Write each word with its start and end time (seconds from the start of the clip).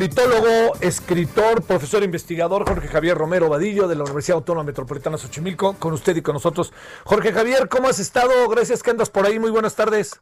Politólogo, 0.00 0.74
escritor, 0.82 1.62
profesor 1.62 2.02
investigador 2.02 2.68
Jorge 2.68 2.86
Javier 2.86 3.16
Romero 3.16 3.48
Vadillo 3.48 3.88
de 3.88 3.96
la 3.96 4.04
Universidad 4.04 4.36
Autónoma 4.36 4.64
Metropolitana 4.64 5.16
Xochimilco, 5.16 5.72
con 5.78 5.94
usted 5.94 6.14
y 6.16 6.20
con 6.20 6.34
nosotros. 6.34 6.70
Jorge 7.04 7.32
Javier, 7.32 7.66
¿cómo 7.70 7.88
has 7.88 7.98
estado? 7.98 8.46
Gracias 8.50 8.82
que 8.82 8.90
andas 8.90 9.08
por 9.08 9.24
ahí. 9.24 9.38
Muy 9.38 9.48
buenas 9.50 9.74
tardes. 9.74 10.20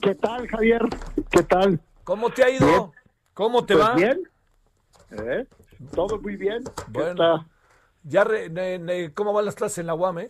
¿Qué 0.00 0.14
tal, 0.14 0.46
Javier? 0.46 0.82
¿Qué 1.28 1.42
tal? 1.42 1.80
¿Cómo 2.04 2.30
te 2.30 2.44
ha 2.44 2.50
ido? 2.50 2.66
Bien. 2.68 2.92
¿Cómo 3.34 3.66
te 3.66 3.74
Pues 3.74 3.84
va? 3.84 3.94
bien. 3.96 4.22
¿Eh? 5.10 5.44
Todo 5.92 6.20
muy 6.20 6.36
bien. 6.36 6.62
Bueno. 6.86 7.10
Está- 7.40 7.46
Ya 8.04 8.22
re- 8.22 8.48
ne- 8.48 8.78
ne- 8.78 9.12
¿Cómo 9.12 9.32
van 9.32 9.44
las 9.44 9.56
clases 9.56 9.78
en 9.78 9.88
la 9.88 9.94
UAM? 9.96 10.20
eh? 10.20 10.28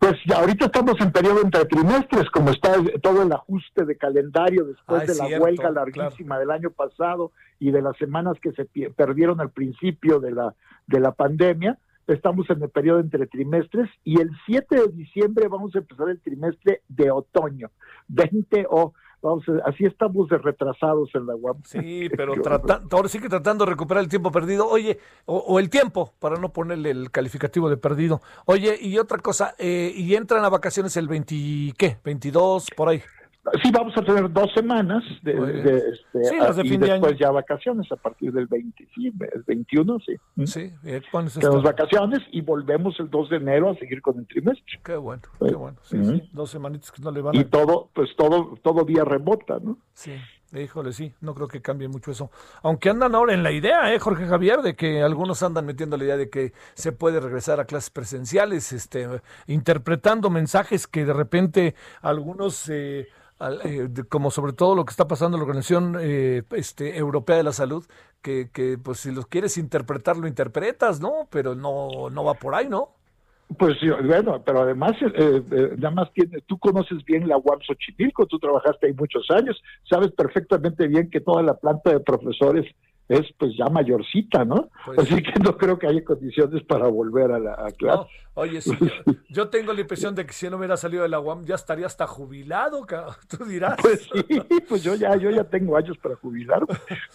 Pues 0.00 0.14
ya 0.26 0.38
ahorita 0.38 0.64
estamos 0.64 0.98
en 1.00 1.12
periodo 1.12 1.42
entre 1.42 1.66
trimestres, 1.66 2.30
como 2.30 2.50
está 2.52 2.72
todo 3.02 3.22
el 3.22 3.30
ajuste 3.32 3.84
de 3.84 3.98
calendario 3.98 4.64
después 4.64 5.02
Ah, 5.02 5.04
de 5.04 5.14
la 5.14 5.26
cierto, 5.26 5.44
huelga 5.44 5.70
larguísima 5.70 6.38
del 6.38 6.50
año 6.50 6.70
pasado 6.70 7.32
y 7.58 7.70
de 7.70 7.82
las 7.82 7.98
semanas 7.98 8.38
que 8.40 8.52
se 8.52 8.64
perdieron 8.64 9.42
al 9.42 9.50
principio 9.50 10.18
de 10.18 10.30
la, 10.32 10.54
de 10.86 11.00
la 11.00 11.12
pandemia. 11.12 11.76
Estamos 12.06 12.48
en 12.48 12.62
el 12.62 12.70
periodo 12.70 13.00
entre 13.00 13.26
trimestres 13.26 13.90
y 14.02 14.18
el 14.22 14.30
7 14.46 14.74
de 14.74 14.88
diciembre 14.88 15.48
vamos 15.48 15.76
a 15.76 15.80
empezar 15.80 16.08
el 16.08 16.18
trimestre 16.20 16.80
de 16.88 17.10
otoño. 17.10 17.70
20 18.08 18.68
o, 18.70 18.94
a- 19.22 19.68
así 19.68 19.84
estamos 19.84 20.28
de 20.28 20.38
retrasados 20.38 21.10
en 21.14 21.26
la 21.26 21.34
UAM. 21.36 21.62
Sí, 21.64 22.08
pero 22.16 22.34
trata- 22.42 22.82
ahora 22.90 23.08
sí 23.08 23.18
que 23.20 23.28
tratando 23.28 23.64
de 23.64 23.70
recuperar 23.70 24.02
el 24.02 24.08
tiempo 24.08 24.30
perdido. 24.30 24.68
Oye, 24.68 24.98
o, 25.26 25.36
o 25.38 25.58
el 25.58 25.68
tiempo, 25.70 26.12
para 26.18 26.36
no 26.36 26.52
ponerle 26.52 26.90
el 26.90 27.10
calificativo 27.10 27.68
de 27.68 27.76
perdido. 27.76 28.20
Oye, 28.46 28.78
y 28.80 28.98
otra 28.98 29.18
cosa, 29.18 29.54
eh, 29.58 29.92
y 29.94 30.14
entran 30.14 30.44
a 30.44 30.48
vacaciones 30.48 30.96
el 30.96 31.08
20, 31.08 31.74
¿qué? 31.76 31.98
22, 32.04 32.68
por 32.76 32.88
ahí. 32.88 33.02
Sí, 33.62 33.70
vamos 33.72 33.96
a 33.96 34.02
tener 34.02 34.30
dos 34.30 34.52
semanas 34.52 35.02
de, 35.22 35.32
este, 35.32 36.24
Sí, 36.24 36.36
de 36.38 36.66
y 36.66 36.76
de 36.76 36.86
después 36.86 37.12
año. 37.12 37.18
ya 37.18 37.30
vacaciones 37.30 37.90
a 37.90 37.96
partir 37.96 38.32
del 38.32 38.46
20, 38.46 38.86
sí, 38.94 39.06
el 39.32 39.42
21, 39.44 39.98
sí. 40.00 40.14
Sí, 40.46 40.70
eh, 40.84 41.00
¿cuándo 41.10 41.28
es 41.28 41.38
Tenemos 41.38 41.62
vacaciones 41.62 42.20
y 42.32 42.42
volvemos 42.42 43.00
el 43.00 43.08
2 43.08 43.30
de 43.30 43.36
enero 43.36 43.70
a 43.70 43.74
seguir 43.76 44.02
con 44.02 44.18
el 44.18 44.26
trimestre. 44.26 44.78
Qué 44.84 44.96
bueno, 44.96 45.22
qué 45.38 45.54
bueno. 45.54 45.78
Sí, 45.82 46.04
sí, 46.04 46.28
dos 46.32 46.50
semanitas 46.50 46.92
que 46.92 47.00
no 47.02 47.10
le 47.10 47.22
van 47.22 47.34
Y 47.34 47.40
a... 47.40 47.48
todo, 47.48 47.88
pues 47.94 48.10
todo, 48.16 48.58
todo 48.62 48.84
vía 48.84 49.04
remota, 49.04 49.58
¿no? 49.62 49.78
Sí, 49.94 50.12
híjole, 50.52 50.92
sí, 50.92 51.14
no 51.22 51.34
creo 51.34 51.48
que 51.48 51.62
cambie 51.62 51.88
mucho 51.88 52.10
eso. 52.10 52.30
Aunque 52.62 52.90
andan 52.90 53.14
ahora 53.14 53.32
en 53.32 53.42
la 53.42 53.52
idea, 53.52 53.92
¿eh, 53.92 53.98
Jorge 53.98 54.26
Javier? 54.26 54.60
De 54.60 54.76
que 54.76 55.02
algunos 55.02 55.42
andan 55.42 55.64
metiendo 55.64 55.96
la 55.96 56.04
idea 56.04 56.16
de 56.18 56.28
que 56.28 56.52
se 56.74 56.92
puede 56.92 57.20
regresar 57.20 57.58
a 57.58 57.64
clases 57.64 57.88
presenciales, 57.90 58.72
este, 58.72 59.08
interpretando 59.46 60.28
mensajes 60.30 60.86
que 60.86 61.04
de 61.06 61.12
repente 61.14 61.74
algunos, 62.02 62.68
eh, 62.68 63.08
como 64.08 64.30
sobre 64.30 64.52
todo 64.52 64.74
lo 64.74 64.84
que 64.84 64.90
está 64.90 65.08
pasando 65.08 65.36
en 65.36 65.40
la 65.40 65.44
Organización 65.44 65.96
eh, 66.00 66.42
este, 66.52 66.96
Europea 66.98 67.36
de 67.36 67.42
la 67.42 67.52
Salud, 67.52 67.84
que, 68.20 68.50
que 68.52 68.76
pues 68.76 69.00
si 69.00 69.12
los 69.12 69.26
quieres 69.26 69.56
interpretar, 69.56 70.16
lo 70.16 70.26
interpretas, 70.28 71.00
¿no? 71.00 71.26
Pero 71.30 71.54
no, 71.54 72.10
no 72.10 72.24
va 72.24 72.34
por 72.34 72.54
ahí, 72.54 72.68
¿no? 72.68 72.90
Pues 73.58 73.78
sí, 73.80 73.88
bueno, 73.88 74.42
pero 74.44 74.62
además, 74.62 74.92
eh, 75.02 75.42
eh, 75.50 75.70
nada 75.76 75.90
más 75.90 76.12
tiene, 76.12 76.40
tú 76.42 76.56
conoces 76.58 77.04
bien 77.04 77.26
la 77.26 77.36
UAM 77.36 77.60
Xochimilco, 77.62 78.26
tú 78.26 78.38
trabajaste 78.38 78.86
ahí 78.86 78.92
muchos 78.92 79.28
años, 79.30 79.60
sabes 79.88 80.12
perfectamente 80.12 80.86
bien 80.86 81.10
que 81.10 81.20
toda 81.20 81.42
la 81.42 81.54
planta 81.54 81.90
de 81.90 81.98
profesores 81.98 82.66
es 83.10 83.26
pues 83.38 83.56
ya 83.56 83.66
mayorcita, 83.66 84.44
¿no? 84.44 84.70
Pues 84.86 85.00
Así 85.00 85.16
sí. 85.16 85.22
que 85.22 85.40
no 85.40 85.56
creo 85.58 85.76
que 85.78 85.88
haya 85.88 86.04
condiciones 86.04 86.62
para 86.62 86.86
volver 86.86 87.32
a 87.32 87.40
la 87.40 87.54
a 87.54 87.70
clase. 87.72 87.98
No, 87.98 88.06
oye, 88.34 88.60
sí, 88.60 88.70
yo, 88.80 89.12
yo 89.28 89.48
tengo 89.48 89.72
la 89.72 89.80
impresión 89.80 90.14
de 90.14 90.24
que 90.24 90.32
si 90.32 90.48
no 90.48 90.58
hubiera 90.58 90.76
salido 90.76 91.02
de 91.02 91.08
la 91.08 91.18
UAM 91.18 91.44
ya 91.44 91.56
estaría 91.56 91.86
hasta 91.86 92.06
jubilado, 92.06 92.86
tú 93.28 93.44
dirás. 93.44 93.78
Pues 93.82 94.08
sí, 94.12 94.40
pues 94.68 94.84
yo 94.84 94.94
ya, 94.94 95.16
yo 95.16 95.28
ya 95.30 95.42
tengo 95.42 95.76
años 95.76 95.98
para 95.98 96.14
jubilar, 96.14 96.64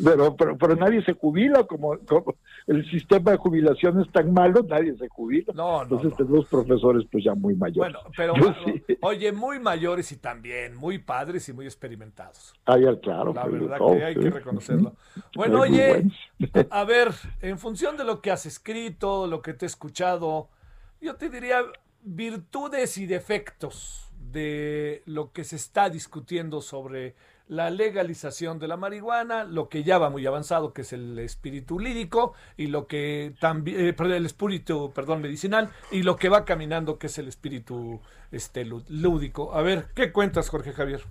pero, 0.03 0.35
pero, 0.35 0.57
pero 0.57 0.75
nadie 0.75 1.01
se 1.05 1.13
jubila, 1.13 1.63
como, 1.63 1.97
como 1.99 2.35
el 2.67 2.85
sistema 2.91 3.31
de 3.31 3.37
jubilación 3.37 4.01
es 4.01 4.11
tan 4.11 4.33
malo, 4.33 4.65
nadie 4.67 4.97
se 4.97 5.07
jubila. 5.07 5.53
No, 5.55 5.77
no, 5.77 5.83
Entonces 5.83 6.11
no. 6.11 6.17
tenemos 6.17 6.45
profesores 6.47 7.05
pues 7.09 7.23
ya 7.23 7.33
muy 7.35 7.55
mayores. 7.55 7.93
Bueno, 7.93 8.11
pero 8.17 8.35
Yo 8.35 8.53
sí. 8.65 8.83
oye, 9.01 9.31
muy 9.31 9.59
mayores 9.59 10.11
y 10.11 10.17
también 10.17 10.75
muy 10.75 10.99
padres 10.99 11.47
y 11.47 11.53
muy 11.53 11.65
experimentados. 11.65 12.53
Ah, 12.65 12.77
ya, 12.77 12.99
claro. 12.99 13.33
La 13.33 13.43
pues, 13.43 13.61
verdad 13.61 13.77
que 13.77 14.03
hay 14.03 14.15
que 14.15 14.29
reconocerlo. 14.29 14.93
Bueno, 15.35 15.59
Muy 15.59 15.69
oye, 15.87 16.07
buenos. 16.39 16.69
a 16.69 16.83
ver, 16.85 17.09
en 17.41 17.59
función 17.59 17.97
de 17.97 18.03
lo 18.03 18.21
que 18.21 18.31
has 18.31 18.45
escrito, 18.45 19.27
lo 19.27 19.41
que 19.41 19.53
te 19.53 19.65
he 19.65 19.67
escuchado, 19.67 20.49
yo 21.01 21.15
te 21.15 21.29
diría 21.29 21.61
virtudes 22.01 22.97
y 22.97 23.05
defectos 23.07 24.11
de 24.31 25.01
lo 25.05 25.31
que 25.31 25.43
se 25.43 25.55
está 25.55 25.89
discutiendo 25.89 26.61
sobre 26.61 27.15
la 27.47 27.69
legalización 27.69 28.57
de 28.59 28.67
la 28.67 28.75
marihuana, 28.77 29.43
lo 29.43 29.69
que 29.69 29.83
ya 29.83 29.99
va 29.99 30.09
muy 30.09 30.25
avanzado, 30.25 30.73
que 30.73 30.81
es 30.81 30.93
el 30.93 31.19
espíritu 31.19 31.79
lírico, 31.79 32.33
y 32.57 32.67
lo 32.67 32.87
que 32.87 33.35
también, 33.39 33.85
eh, 33.85 33.93
perdón, 33.93 34.15
el 34.17 34.25
espíritu, 34.25 34.91
perdón, 34.93 35.21
medicinal, 35.21 35.69
y 35.91 36.01
lo 36.03 36.15
que 36.15 36.29
va 36.29 36.43
caminando, 36.43 36.97
que 36.97 37.07
es 37.07 37.17
el 37.19 37.27
espíritu 37.27 38.01
este, 38.31 38.65
lú- 38.65 38.83
lúdico. 38.89 39.53
A 39.53 39.61
ver, 39.61 39.87
¿qué 39.93 40.11
cuentas, 40.11 40.49
Jorge 40.49 40.73
Javier? 40.73 41.01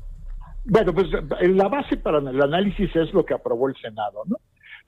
Bueno, 0.64 0.94
pues 0.94 1.08
eh, 1.41 1.48
la 1.48 1.68
base 1.68 1.96
para 1.98 2.18
el 2.18 2.41
análisis 2.42 2.94
es 2.96 3.12
lo 3.12 3.24
que 3.24 3.34
aprobó 3.34 3.68
el 3.68 3.76
Senado, 3.76 4.22
¿no? 4.26 4.36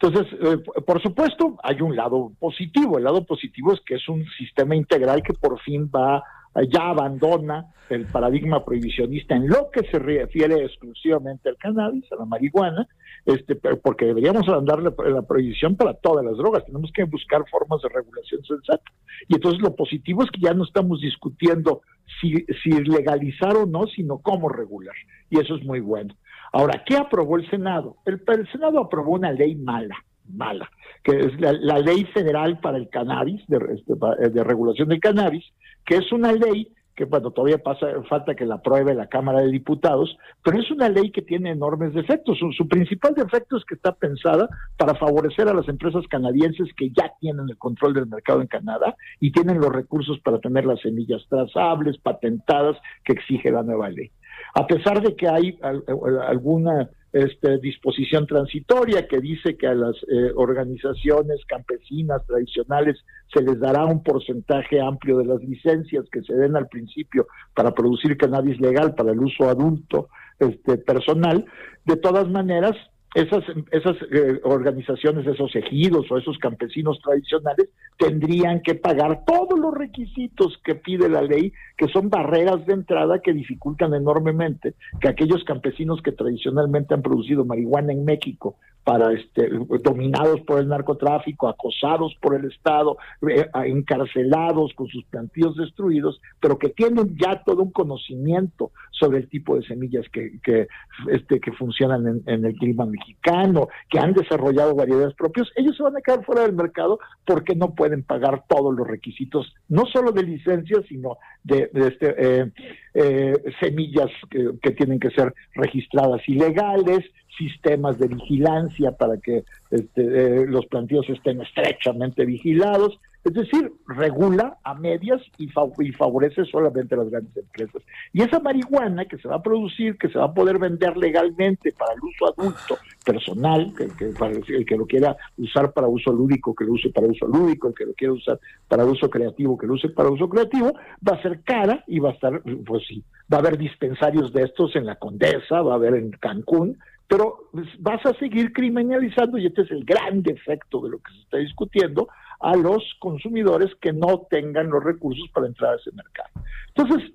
Entonces, 0.01 0.33
eh, 0.43 0.59
por 0.87 1.01
supuesto, 1.03 1.57
hay 1.62 1.81
un 1.81 1.97
lado 1.97 2.33
positivo. 2.39 2.99
El 2.99 3.05
lado 3.05 3.25
positivo 3.25 3.73
es 3.73 3.81
que 3.81 3.95
es 3.95 4.09
un 4.09 4.27
sistema 4.39 4.77
integral 4.77 5.23
que 5.23 5.33
por 5.33 5.59
fin 5.61 5.91
va, 5.95 6.23
eh, 6.55 6.69
ya 6.71 6.91
abandona 6.91 7.67
el 7.89 8.05
paradigma 8.07 8.65
prohibicionista 8.65 9.37
en 9.37 9.49
lo 9.49 9.71
que 9.71 9.87
se 9.89 9.99
refiere 9.99 10.65
exclusivamente 10.65 11.49
al 11.49 11.57
cannabis, 11.57 12.05
a 12.12 12.17
la 12.17 12.25
marihuana, 12.25 12.87
este, 13.25 13.55
porque 13.55 14.07
deberíamos 14.07 14.47
andar 14.49 14.83
la, 14.83 14.93
la 15.09 15.23
prohibición 15.23 15.77
para 15.77 15.95
todas 15.95 16.25
las 16.25 16.37
drogas. 16.37 16.67
Tenemos 16.67 16.91
que 16.93 17.05
buscar 17.05 17.49
formas 17.49 17.81
de 17.81 17.89
regulación 17.89 18.45
sensata. 18.45 18.93
Y 19.28 19.34
entonces 19.34 19.63
lo 19.63 19.75
positivo 19.75 20.25
es 20.25 20.31
que 20.31 20.41
ya 20.41 20.53
no 20.53 20.65
estamos 20.65 21.01
discutiendo 21.01 21.81
si, 22.21 22.45
si 22.63 22.71
legalizar 22.71 23.57
o 23.57 23.67
no, 23.67 23.87
sino 23.87 24.19
cómo 24.19 24.49
regular. 24.49 24.95
Y 25.31 25.41
eso 25.41 25.57
es 25.57 25.65
muy 25.65 25.81
bueno. 25.81 26.15
Ahora, 26.56 26.83
¿qué 26.87 26.97
aprobó 26.97 27.37
el 27.37 27.49
Senado? 27.50 27.97
El, 28.06 28.21
Senado 28.50 28.81
aprobó 28.81 29.12
una 29.12 29.31
ley 29.33 29.55
mala, 29.56 29.97
mala, 30.27 30.71
que 31.03 31.19
es 31.21 31.41
la, 31.41 31.78
ley 31.78 32.05
federal 32.15 32.59
para 32.61 32.78
el 32.78 32.89
cannabis, 32.89 33.43
de, 33.47 33.59
este, 33.75 33.94
pa- 33.97 34.17
de 34.17 34.43
regulación 34.43 34.89
del 34.89 35.00
cannabis, 35.00 35.45
que 35.84 35.97
es 35.97 36.11
una 36.12 36.33
ley 36.33 36.72
que 36.95 37.05
bueno, 37.05 37.31
todavía 37.31 37.59
pasa, 37.59 37.89
falta 38.09 38.34
que 38.34 38.47
la 38.47 38.55
apruebe 38.55 38.95
la 38.95 39.06
Cámara 39.06 39.41
de 39.41 39.50
Diputados, 39.50 40.16
pero 40.43 40.59
es 40.59 40.71
una 40.71 40.89
ley 40.89 41.11
que 41.11 41.21
tiene 41.21 41.50
enormes 41.50 41.93
defectos. 41.93 42.39
Su, 42.39 42.50
su 42.53 42.66
principal 42.66 43.12
defecto 43.15 43.59
es 43.59 43.65
que 43.66 43.75
está 43.75 43.93
pensada 43.93 44.49
para 44.78 44.95
favorecer 44.95 45.47
a 45.47 45.53
las 45.53 45.69
empresas 45.69 46.05
canadienses 46.09 46.69
que 46.75 46.89
ya 46.89 47.12
tienen 47.21 47.50
el 47.50 47.59
control 47.59 47.93
del 47.93 48.06
mercado 48.06 48.41
en 48.41 48.47
Canadá 48.47 48.97
y 49.21 49.31
tienen 49.31 49.59
los 49.61 49.71
recursos 49.71 50.19
para 50.21 50.39
tener 50.39 50.65
las 50.65 50.81
semillas 50.81 51.22
trazables, 51.28 51.99
patentadas, 51.99 52.78
que 53.05 53.12
exige 53.12 53.50
la 53.50 53.62
nueva 53.62 53.91
ley. 53.91 54.11
A 54.59 54.67
pesar 54.67 55.03
de 55.03 55.15
que 55.15 55.28
hay 55.28 55.59
al- 55.60 55.84
alguna 56.27 56.89
este, 57.13 57.59
disposición 57.59 58.27
transitoria 58.27 59.07
que 59.07 59.21
dice 59.21 59.57
que 59.59 59.66
a 59.66 59.75
las 59.75 59.97
eh, 60.09 60.33
organizaciones 60.34 61.45
campesinas 61.47 62.25
tradicionales 62.27 62.97
se 63.33 63.42
les 63.42 63.60
dará 63.60 63.84
un 63.84 64.03
porcentaje 64.03 64.80
amplio 64.80 65.19
de 65.19 65.27
las 65.27 65.42
licencias 65.42 66.04
que 66.10 66.22
se 66.22 66.34
den 66.34 66.57
al 66.57 66.69
principio 66.69 67.27
para 67.54 67.72
producir 67.72 68.16
cannabis 68.16 68.59
legal 68.59 68.95
para 68.95 69.13
el 69.13 69.21
uso 69.21 69.45
adulto 69.48 70.09
este, 70.39 70.78
personal. 70.78 71.45
De 71.84 71.97
todas 71.97 72.27
maneras, 72.28 72.72
esas, 73.16 73.45
esas 73.71 73.97
eh, 74.13 74.41
organizaciones, 74.45 75.27
esos 75.27 75.57
ejidos 75.57 76.04
o 76.10 76.18
esos 76.18 76.36
campesinos 76.36 77.01
tradicionales 77.03 77.71
tendrían 77.98 78.60
que 78.60 78.74
pagar 78.74 79.24
todos 79.24 79.59
los 79.59 79.72
requisitos 79.72 80.60
que 80.63 80.74
pide 80.74 81.09
la 81.09 81.22
ley, 81.22 81.51
que 81.78 81.89
son 81.89 82.10
barreras 82.10 82.66
de 82.66 82.74
entrada 82.74 83.21
que 83.21 83.33
dificultan 83.33 83.95
enormemente 83.95 84.74
que 85.01 85.09
aquellos 85.09 85.45
campesinos 85.45 86.03
que 86.03 86.13
tradicionalmente 86.13 86.92
han 86.92 87.01
producido 87.01 87.47
marihuana 87.47 87.95
en 87.95 88.04
México 88.04 88.57
para 88.86 89.12
este, 89.12 89.50
dominados 89.83 90.42
por 90.42 90.60
el 90.60 90.68
narcotráfico, 90.68 91.48
acosados 91.48 92.15
por 92.22 92.36
el 92.36 92.44
Estado, 92.44 92.97
eh, 93.28 93.44
encarcelados 93.65 94.72
con 94.74 94.86
sus 94.86 95.04
plantíos 95.06 95.56
destruidos, 95.56 96.21
pero 96.38 96.56
que 96.56 96.68
tienen 96.68 97.16
ya 97.21 97.42
todo 97.44 97.65
un 97.65 97.72
conocimiento 97.72 98.71
sobre 98.92 99.18
el 99.18 99.28
tipo 99.28 99.56
de 99.56 99.66
semillas 99.66 100.06
que, 100.12 100.38
que, 100.41 100.68
este, 101.10 101.41
que 101.41 101.50
funcionan 101.50 102.06
en, 102.06 102.22
en 102.27 102.44
el 102.44 102.54
clima 102.54 102.86
mexicano, 102.86 103.66
que 103.91 103.98
han 103.98 104.12
desarrollado 104.12 104.77
variedades 104.77 105.16
propias, 105.16 105.48
ellos 105.56 105.77
se 105.77 105.82
van 105.82 105.97
a 105.97 106.00
quedar 106.00 106.24
fuera 106.24 106.42
del 106.42 106.54
mercado 106.54 107.00
porque 107.24 107.56
no 107.56 107.74
pueden 107.74 108.04
pagar 108.04 108.44
todos 108.48 108.72
los 108.72 108.86
requisitos, 108.86 109.53
no 109.68 109.84
solo 109.86 110.12
de 110.12 110.22
licencia, 110.22 110.80
sino 110.89 111.18
de, 111.42 111.71
este, 111.74 112.15
eh, 112.18 112.53
eh, 112.94 113.34
semillas 113.60 114.10
que, 114.30 114.71
tienen 114.71 114.98
que 114.98 115.10
ser 115.10 115.32
registradas 115.54 116.21
ilegales, 116.28 117.00
sistemas 117.36 117.98
de 117.98 118.09
vigilancia 118.09 118.92
para 118.92 119.16
que 119.18 119.44
este, 119.71 120.03
eh, 120.03 120.47
los 120.47 120.66
plantíos 120.66 121.09
estén 121.09 121.41
estrechamente 121.41 122.24
vigilados. 122.24 122.98
Es 123.24 123.34
decir, 123.34 123.72
regula 123.88 124.56
a 124.62 124.74
medias 124.74 125.21
y, 125.36 125.48
favorece 125.48 126.44
solamente 126.44 126.94
a 126.94 126.98
las 126.98 127.10
grandes 127.10 127.36
empresas. 127.36 127.83
Y 128.12 128.22
esa 128.22 128.38
marihuana 128.38 129.06
que 129.06 129.18
se 129.18 129.27
va 129.27 129.36
a 129.36 129.42
producir, 129.42 129.98
que 129.98 130.09
se 130.09 130.16
va 130.16 130.27
a 130.27 130.33
poder 130.33 130.60
vender 130.60 130.97
legalmente 130.97 131.72
para 131.72 131.94
el 131.94 132.00
uso 132.04 132.33
adulto, 132.33 132.78
personal, 133.04 133.72
para 134.16 134.32
el 134.32 134.65
que 134.65 134.77
lo 134.77 134.86
quiera 134.86 135.16
usar 135.39 135.72
para 135.72 135.89
uso 135.89 136.12
lúdico, 136.12 136.54
que 136.54 136.66
lo 136.66 136.74
use 136.74 136.91
para 136.91 137.09
uso 137.09 137.27
lúdico, 137.27 137.66
el 137.66 137.74
que 137.74 137.86
lo 137.86 137.94
quiera 137.94 138.15
usar 138.15 138.39
para 138.68 138.84
uso 138.84 139.10
creativo, 139.10 139.59
que 139.59 139.66
lo 139.66 139.74
use 139.74 139.89
para 139.89 140.09
uso 140.09 140.28
creativo, 140.28 140.72
va 141.06 141.16
a 141.16 141.22
ser 141.22 141.41
cara 141.42 141.82
y 141.89 141.98
va 141.98 142.10
a 142.10 142.12
estar, 142.12 142.41
pues 142.65 142.84
sí, 142.86 143.03
va 143.32 143.39
a 143.39 143.41
haber 143.41 143.59
dispensarios 143.59 144.32
de 144.32 144.44
estos 144.44 144.77
en 144.77 144.86
la 144.86 144.94
Condesa, 144.94 145.62
va 145.62 145.72
a 145.72 145.77
haber 145.77 145.94
en 145.94 146.12
Cancún, 146.12 146.78
pero 147.08 147.48
pues, 147.53 147.66
vas 147.78 148.04
a 148.04 148.14
seguir 148.14 148.53
criminalizando, 148.53 149.38
y 149.38 149.47
este 149.47 149.62
es 149.62 149.70
el 149.70 149.84
gran 149.84 150.22
defecto 150.22 150.80
de 150.80 150.91
lo 150.91 150.98
que 150.98 151.12
se 151.12 151.20
está 151.20 151.36
discutiendo, 151.38 152.08
a 152.41 152.54
los 152.56 152.82
consumidores 152.98 153.74
que 153.80 153.92
no 153.92 154.26
tengan 154.28 154.70
los 154.70 154.82
recursos 154.84 155.28
para 155.32 155.47
entrar 155.47 155.74
a 155.74 155.76
ese 155.76 155.92
mercado. 155.92 156.30
Entonces, 156.74 157.12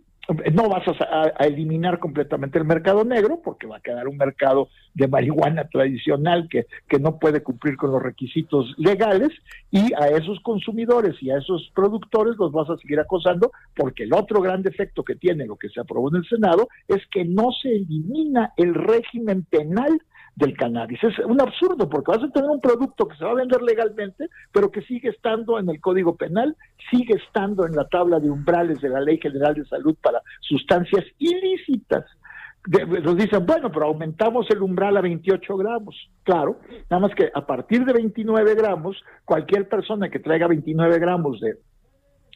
no 0.53 0.69
vas 0.69 0.83
a, 0.87 1.45
eliminar 1.45 1.99
completamente 1.99 2.57
el 2.59 2.65
mercado 2.65 3.03
negro 3.03 3.41
porque 3.43 3.67
va 3.67 3.77
a 3.77 3.81
quedar 3.81 4.07
un 4.07 4.17
mercado 4.17 4.69
de 4.93 5.07
marihuana 5.07 5.67
tradicional 5.67 6.47
que, 6.49 6.67
que 6.87 6.99
no 6.99 7.17
puede 7.17 7.41
cumplir 7.41 7.75
con 7.75 7.91
los 7.91 8.01
requisitos 8.01 8.73
legales 8.77 9.29
y 9.71 9.93
a 9.93 10.07
esos 10.09 10.39
consumidores 10.41 11.15
y 11.21 11.31
a 11.31 11.37
esos 11.37 11.71
productores 11.73 12.35
los 12.37 12.51
vas 12.51 12.69
a 12.69 12.77
seguir 12.77 12.99
acosando 12.99 13.51
porque 13.75 14.03
el 14.03 14.13
otro 14.13 14.41
gran 14.41 14.61
defecto 14.61 15.03
que 15.03 15.15
tiene 15.15 15.45
lo 15.45 15.55
que 15.55 15.69
se 15.69 15.79
aprobó 15.79 16.09
en 16.09 16.17
el 16.17 16.27
Senado 16.27 16.67
es 16.87 17.01
que 17.07 17.25
no 17.25 17.51
se 17.51 17.75
elimina 17.75 18.53
el 18.57 18.73
régimen 18.75 19.43
penal 19.43 20.01
del 20.35 20.55
cannabis. 20.55 21.03
Es 21.03 21.19
un 21.19 21.41
absurdo 21.41 21.89
porque 21.89 22.11
vas 22.11 22.23
a 22.23 22.31
tener 22.31 22.49
un 22.49 22.61
producto 22.61 23.07
que 23.07 23.17
se 23.17 23.25
va 23.25 23.31
a 23.31 23.35
vender 23.35 23.61
legalmente, 23.61 24.29
pero 24.51 24.71
que 24.71 24.81
sigue 24.81 25.09
estando 25.09 25.59
en 25.59 25.69
el 25.69 25.79
Código 25.79 26.15
Penal, 26.15 26.55
sigue 26.89 27.15
estando 27.15 27.65
en 27.65 27.75
la 27.75 27.87
tabla 27.87 28.19
de 28.19 28.29
umbrales 28.29 28.81
de 28.81 28.89
la 28.89 29.01
Ley 29.01 29.19
General 29.21 29.53
de 29.53 29.65
Salud 29.65 29.95
para 30.01 30.21
sustancias 30.41 31.05
ilícitas. 31.19 32.05
nos 33.03 33.17
dicen, 33.17 33.45
bueno, 33.45 33.71
pero 33.71 33.87
aumentamos 33.87 34.49
el 34.49 34.61
umbral 34.61 34.97
a 34.97 35.01
28 35.01 35.57
gramos. 35.57 35.95
Claro, 36.23 36.59
nada 36.89 37.01
más 37.01 37.15
que 37.15 37.31
a 37.33 37.45
partir 37.45 37.85
de 37.85 37.93
29 37.93 38.55
gramos, 38.55 38.97
cualquier 39.25 39.67
persona 39.67 40.09
que 40.09 40.19
traiga 40.19 40.47
29 40.47 40.99
gramos 40.99 41.39
de 41.41 41.57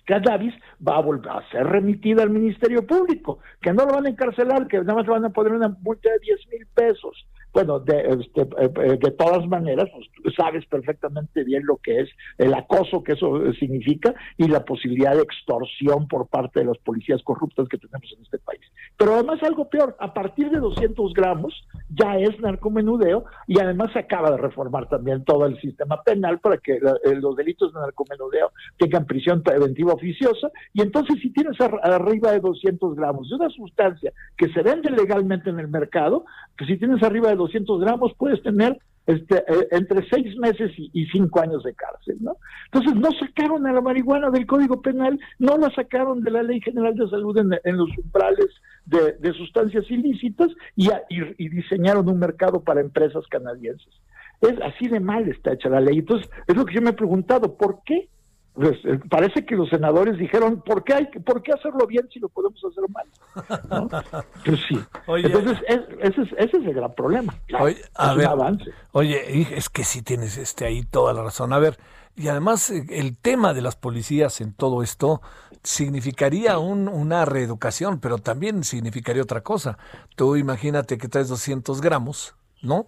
cannabis 0.06 0.54
va 0.88 0.98
a 0.98 1.02
volver 1.02 1.32
a 1.32 1.50
ser 1.50 1.66
remitida 1.66 2.24
al 2.24 2.30
Ministerio 2.30 2.86
Público, 2.86 3.40
que 3.62 3.74
no 3.74 3.86
lo 3.86 3.94
van 3.94 4.06
a 4.06 4.10
encarcelar, 4.10 4.68
que 4.68 4.78
nada 4.78 4.96
más 4.96 5.06
le 5.06 5.12
van 5.12 5.26
a 5.26 5.30
poner 5.30 5.54
una 5.54 5.70
multa 5.70 6.10
de 6.12 6.20
10 6.20 6.48
mil 6.52 6.68
pesos. 6.68 7.26
Bueno, 7.56 7.80
de, 7.80 8.02
este, 8.20 8.42
eh, 8.42 8.70
eh, 8.84 8.98
de 9.02 9.12
todas 9.12 9.48
maneras, 9.48 9.90
pues, 9.94 10.36
sabes 10.36 10.66
perfectamente 10.66 11.46
bien 11.46 11.66
lo 11.66 11.78
que 11.78 12.02
es 12.02 12.10
el 12.38 12.54
acoso 12.54 13.02
que 13.02 13.14
eso 13.14 13.50
significa 13.54 14.14
y 14.36 14.50
la 14.50 14.66
posibilidad 14.66 15.16
de 15.16 15.22
extorsión 15.22 16.06
por 16.10 16.28
parte 16.28 16.60
de 16.60 16.66
las 16.66 16.78
policías 16.80 17.24
corruptas 17.24 17.70
que 17.70 17.78
tenemos 17.78 18.12
en 18.12 18.24
este 18.24 18.40
país. 18.40 18.60
Pero 18.98 19.14
además 19.14 19.42
algo 19.42 19.70
peor, 19.70 19.96
a 20.02 20.14
partir 20.14 20.50
de 20.50 20.60
200 20.60 21.14
gramos 21.14 21.54
ya 21.90 22.18
es 22.18 22.38
narcomenudeo 22.42 23.24
y 23.48 23.58
además 23.58 23.94
se 23.94 24.00
acaba 24.00 24.32
de 24.32 24.38
reformar 24.38 24.90
también 24.90 25.24
todo 25.24 25.46
el 25.46 25.58
sistema 25.62 26.04
penal 26.04 26.40
para 26.40 26.58
que 26.58 26.74
eh, 26.74 27.16
los 27.16 27.38
delitos 27.38 27.74
de 27.74 27.80
narcomenudeo 27.80 28.52
tengan 28.78 29.06
prisión 29.06 29.44
preventiva 29.44 29.94
oficiosa 29.94 30.52
y 30.74 30.82
entonces 30.82 31.20
si 31.22 31.32
tienes 31.32 31.56
arriba 31.62 32.34
de 32.34 32.42
200 32.42 32.96
gramos 32.96 33.30
de 33.30 33.36
una 33.36 33.50
sustancia 33.50 34.12
que 34.36 34.50
se 34.50 34.62
vende 34.62 34.90
legalmente 34.90 35.50
en 35.50 35.60
el 35.60 35.70
mercado, 35.70 36.26
que 36.58 36.66
si 36.66 36.78
tienes 36.78 37.02
arriba 37.02 37.30
de 37.30 37.36
200 37.36 37.45
gramos 37.80 38.14
puedes 38.18 38.42
tener 38.44 38.78
este, 39.08 39.38
eh, 39.38 39.68
entre 39.72 40.08
seis 40.10 40.36
meses 40.38 40.72
y, 40.78 41.06
cinco 41.08 41.40
años 41.40 41.64
de 41.64 41.76
cárcel, 41.76 42.18
¿no? 42.22 42.38
Entonces 42.72 42.96
no 42.96 43.10
sacaron 43.20 43.68
a 43.68 43.72
la 43.72 43.82
marihuana 43.82 44.32
del 44.32 44.48
Código 44.48 44.82
Penal, 44.82 45.20
no 45.38 45.58
la 45.58 45.70
sacaron 45.76 46.22
de 46.22 46.32
la 46.32 46.42
Ley 46.42 46.60
General 46.62 46.96
de 46.96 47.08
Salud 47.10 47.38
en, 47.38 47.78
los 47.78 47.90
umbrales 47.98 48.48
de, 48.86 49.34
sustancias 49.34 49.86
ilícitas 49.92 50.50
y, 50.76 50.90
y, 51.10 51.50
diseñaron 51.50 52.10
un 52.10 52.18
mercado 52.18 52.64
para 52.64 52.82
empresas 52.82 53.28
canadienses. 53.28 53.94
Es 54.42 54.60
así 54.62 54.88
de 54.88 55.00
mal 55.00 55.28
está 55.30 55.54
hecha 55.54 55.70
la 55.70 55.82
ley. 55.82 56.00
Entonces 56.00 56.28
es 56.48 56.56
lo 56.56 56.66
que 56.66 56.74
yo 56.74 56.82
me 56.82 56.90
he 56.90 56.94
preguntado, 56.94 57.56
¿por 57.58 57.84
qué 57.86 58.10
pues, 58.56 58.78
eh, 58.86 59.00
parece 59.10 59.46
que 59.46 59.56
los 59.56 59.70
senadores 59.70 60.18
dijeron, 60.18 60.62
¿por 60.62 60.84
qué, 60.84 60.94
hay, 60.94 61.06
¿por 61.08 61.44
qué 61.44 61.52
hacerlo 61.52 61.86
bien 61.86 62.08
si 62.12 62.20
lo 62.20 62.30
podemos 62.30 62.62
hacer 62.64 62.84
mal? 62.90 63.06
Pues 64.46 64.60
sí. 64.70 64.80
Entonces, 65.08 65.58
ese, 66.00 66.22
es, 66.38 66.54
el 66.54 66.74
gran 66.74 66.94
problema. 66.94 67.36
oye, 67.60 67.78
avance. 67.98 68.72
Oye, 68.94 69.58
es 69.58 69.70
que 69.70 69.84
sí 69.84 70.02
tienes 70.02 70.38
este 70.38 70.66
ahí 70.66 70.84
toda 70.84 71.12
la 71.12 71.24
razón. 71.24 71.52
A 71.52 71.60
ver, 71.60 71.78
y 72.16 72.30
además 72.30 72.70
eh, 72.70 72.86
el 72.90 73.18
tema 73.18 73.54
de 73.54 73.62
las 73.62 73.76
policías 73.76 74.40
en 74.40 74.54
todo 74.54 74.84
esto 74.84 75.22
significaría 75.64 76.58
un, 76.58 76.88
una 76.88 77.26
reeducación, 77.26 78.00
pero 78.00 78.20
también 78.20 78.64
significaría 78.64 79.24
otra 79.24 79.42
cosa. 79.42 79.78
Tú 80.16 80.38
imagínate 80.38 80.98
que 80.98 81.10
traes 81.10 81.28
200 81.28 81.82
gramos, 81.82 82.36
¿no? 82.62 82.86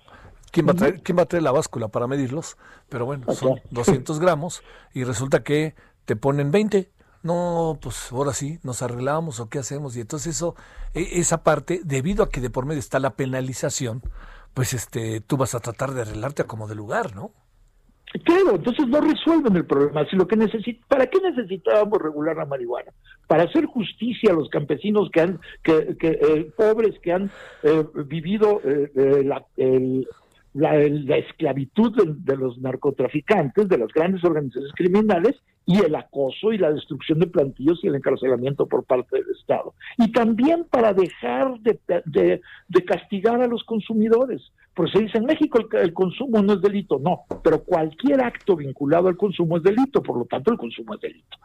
¿Quién 0.52 0.68
va, 0.68 0.72
a 0.72 0.76
traer, 0.76 1.02
¿Quién 1.02 1.18
va 1.18 1.24
a 1.24 1.26
traer 1.26 1.44
la 1.44 1.52
báscula 1.52 1.88
para 1.90 2.08
medirlos? 2.08 2.58
Pero 2.90 3.06
bueno, 3.06 3.32
son 3.34 3.60
200 3.72 4.20
gramos 4.20 4.64
y 4.94 5.04
resulta 5.04 5.44
que 5.44 5.76
te 6.06 6.16
ponen 6.16 6.52
20. 6.52 6.90
No, 7.24 7.78
pues 7.82 8.12
ahora 8.12 8.34
sí, 8.34 8.60
nos 8.64 8.82
arreglamos 8.82 9.40
o 9.40 9.50
qué 9.50 9.60
hacemos. 9.60 9.98
Y 9.98 10.02
entonces 10.02 10.36
eso, 10.36 10.56
e, 10.94 11.20
esa 11.20 11.44
parte, 11.44 11.82
debido 11.84 12.24
a 12.24 12.30
que 12.30 12.42
de 12.42 12.50
por 12.50 12.66
medio 12.66 12.80
está 12.80 13.00
la 13.00 13.16
penalización, 13.16 14.02
pues 14.54 14.74
este, 14.74 15.22
tú 15.22 15.38
vas 15.38 15.54
a 15.54 15.60
tratar 15.60 15.92
de 15.92 16.02
arreglarte 16.02 16.44
a 16.44 16.48
como 16.48 16.68
de 16.68 16.76
lugar, 16.76 17.16
¿no? 17.16 17.32
Claro, 18.24 18.56
entonces 18.56 18.88
no 18.88 19.02
resuelven 19.02 19.58
el 19.58 19.66
problema. 19.66 20.06
Si 20.10 20.16
lo 20.16 20.28
que 20.28 20.38
¿Para 20.88 21.08
qué 21.08 21.20
necesitábamos 21.20 22.02
regular 22.02 22.38
la 22.38 22.46
marihuana? 22.46 22.92
Para 23.28 23.44
hacer 23.44 23.66
justicia 23.66 24.32
a 24.32 24.36
los 24.36 24.50
campesinos 24.50 25.10
que 25.12 25.22
han, 25.22 25.40
que, 25.62 25.98
que 25.98 26.08
eh, 26.12 26.52
pobres 26.56 26.98
que 27.00 27.12
han 27.12 27.30
eh, 27.64 27.86
vivido 28.06 28.62
eh, 28.64 29.24
la, 29.26 29.46
el, 29.58 30.08
la, 30.58 31.18
esclavitud 31.18 32.18
de, 32.18 32.36
los 32.36 32.58
narcotraficantes, 32.58 33.70
de 33.70 33.78
las 33.78 33.90
grandes 33.94 34.24
organizaciones 34.24 34.74
criminales, 34.76 35.36
y 35.66 35.80
el 35.80 35.96
acoso 35.96 36.54
y 36.54 36.58
la 36.58 36.72
destrucción 36.72 37.20
de 37.20 37.28
plantillos 37.28 37.84
y 37.84 37.88
el 37.88 37.96
encarcelamiento 37.96 38.68
por 38.68 38.86
parte 38.86 39.18
del 39.18 39.26
Estado. 39.38 39.74
Y 39.98 40.14
también 40.14 40.66
para 40.72 40.94
dejar 40.94 41.60
de, 41.60 42.42
castigar 42.86 43.42
a 43.42 43.48
los 43.48 43.64
consumidores. 43.66 44.42
Porque 44.74 44.94
se 44.94 45.04
dice 45.04 45.18
en 45.18 45.26
México 45.26 45.60
el, 45.74 45.94
consumo 45.94 46.42
no 46.42 46.54
es 46.54 46.62
delito, 46.62 47.00
no, 47.00 47.24
pero 47.44 47.64
cualquier 47.64 48.24
acto 48.24 48.56
vinculado 48.56 49.10
al 49.10 49.18
consumo 49.18 49.58
es 49.58 49.64
delito, 49.64 50.02
por 50.02 50.18
lo 50.18 50.26
tanto 50.26 50.52
el 50.52 50.58
consumo 50.58 50.96
es 50.96 51.02
delito. 51.02 51.38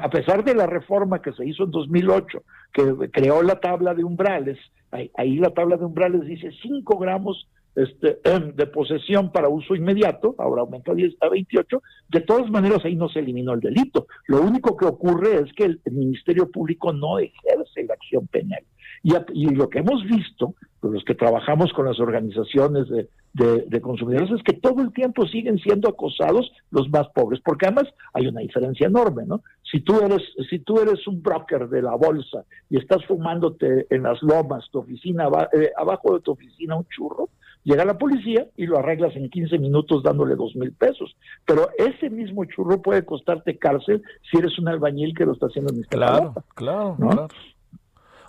A 0.00 0.08
pesar 0.08 0.42
de 0.42 0.54
la 0.54 0.66
reforma 0.66 1.20
que 1.20 1.32
se 1.32 1.44
hizo 1.44 1.64
en 1.64 1.70
2008, 1.72 2.42
que 2.72 3.10
creó 3.10 3.42
la 3.42 3.60
tabla 3.60 3.92
de 3.92 4.04
umbrales, 4.04 4.58
ahí, 4.90 5.10
ahí 5.16 5.36
la 5.36 5.50
tabla 5.50 5.76
de 5.76 5.84
umbrales 5.84 6.24
dice 6.24 6.50
5 6.62 6.98
gramos 6.98 7.46
este, 7.74 8.18
de 8.54 8.66
posesión 8.66 9.30
para 9.30 9.48
uso 9.48 9.74
inmediato, 9.74 10.34
ahora 10.38 10.62
aumenta 10.62 10.92
a, 10.92 10.94
10, 10.94 11.14
a 11.20 11.28
28, 11.28 11.82
de 12.08 12.20
todas 12.20 12.50
maneras 12.50 12.84
ahí 12.84 12.96
no 12.96 13.08
se 13.08 13.20
eliminó 13.20 13.52
el 13.54 13.60
delito. 13.60 14.06
Lo 14.26 14.42
único 14.42 14.76
que 14.76 14.86
ocurre 14.86 15.36
es 15.36 15.52
que 15.54 15.64
el, 15.64 15.80
Ministerio 15.90 16.50
Público 16.50 16.92
no 16.92 17.18
ejerce 17.18 17.84
la 17.86 17.94
acción 17.94 18.26
penal. 18.26 18.62
Y, 19.02 19.46
lo 19.54 19.68
que 19.70 19.78
hemos 19.78 20.04
visto, 20.04 20.54
los 20.82 21.04
que 21.04 21.14
trabajamos 21.14 21.72
con 21.72 21.86
las 21.86 21.98
organizaciones 22.00 22.86
de, 22.88 23.08
de, 23.32 23.80
consumidores, 23.80 24.30
es 24.30 24.42
que 24.42 24.52
todo 24.52 24.82
el 24.82 24.92
tiempo 24.92 25.26
siguen 25.26 25.58
siendo 25.58 25.88
acosados 25.88 26.52
los 26.70 26.88
más 26.90 27.08
pobres, 27.14 27.40
porque 27.42 27.66
además 27.66 27.86
hay 28.12 28.26
una 28.26 28.40
diferencia 28.40 28.88
enorme, 28.88 29.24
¿no? 29.26 29.42
Si 29.70 29.80
tú 29.80 30.00
eres, 30.00 30.22
si 30.50 30.58
tú 30.58 30.80
eres 30.80 31.06
un 31.06 31.22
broker 31.22 31.68
de 31.68 31.80
la 31.80 31.94
bolsa 31.94 32.44
y 32.68 32.78
estás 32.78 33.04
fumándote 33.06 33.86
en 33.88 34.02
las 34.02 34.22
lomas, 34.22 34.68
tu 34.70 34.80
oficina, 34.80 35.28
eh, 35.52 35.70
abajo 35.76 36.14
de 36.14 36.20
tu 36.20 36.32
oficina 36.32 36.76
un 36.76 36.86
churro, 36.88 37.30
Llega 37.62 37.84
la 37.84 37.98
policía 37.98 38.46
y 38.56 38.66
lo 38.66 38.78
arreglas 38.78 39.14
en 39.16 39.28
15 39.28 39.58
minutos 39.58 40.02
dándole 40.02 40.34
dos 40.34 40.56
mil 40.56 40.72
pesos. 40.72 41.14
Pero 41.44 41.68
ese 41.76 42.08
mismo 42.08 42.44
churro 42.46 42.80
puede 42.80 43.04
costarte 43.04 43.58
cárcel 43.58 44.02
si 44.30 44.38
eres 44.38 44.58
un 44.58 44.68
albañil 44.68 45.14
que 45.14 45.26
lo 45.26 45.32
está 45.32 45.46
haciendo 45.46 45.72
en 45.74 45.82
Claro, 45.82 46.34
claro, 46.54 46.96
claro. 46.98 47.28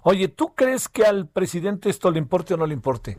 Oye, 0.04 0.28
¿tú 0.28 0.54
crees 0.56 0.90
que 0.90 1.04
al 1.04 1.28
presidente 1.28 1.90
esto 1.90 2.12
le 2.12 2.18
importe 2.18 2.56
o 2.56 2.58
no 2.58 2.66
le 2.66 2.74
importe? 2.74 3.18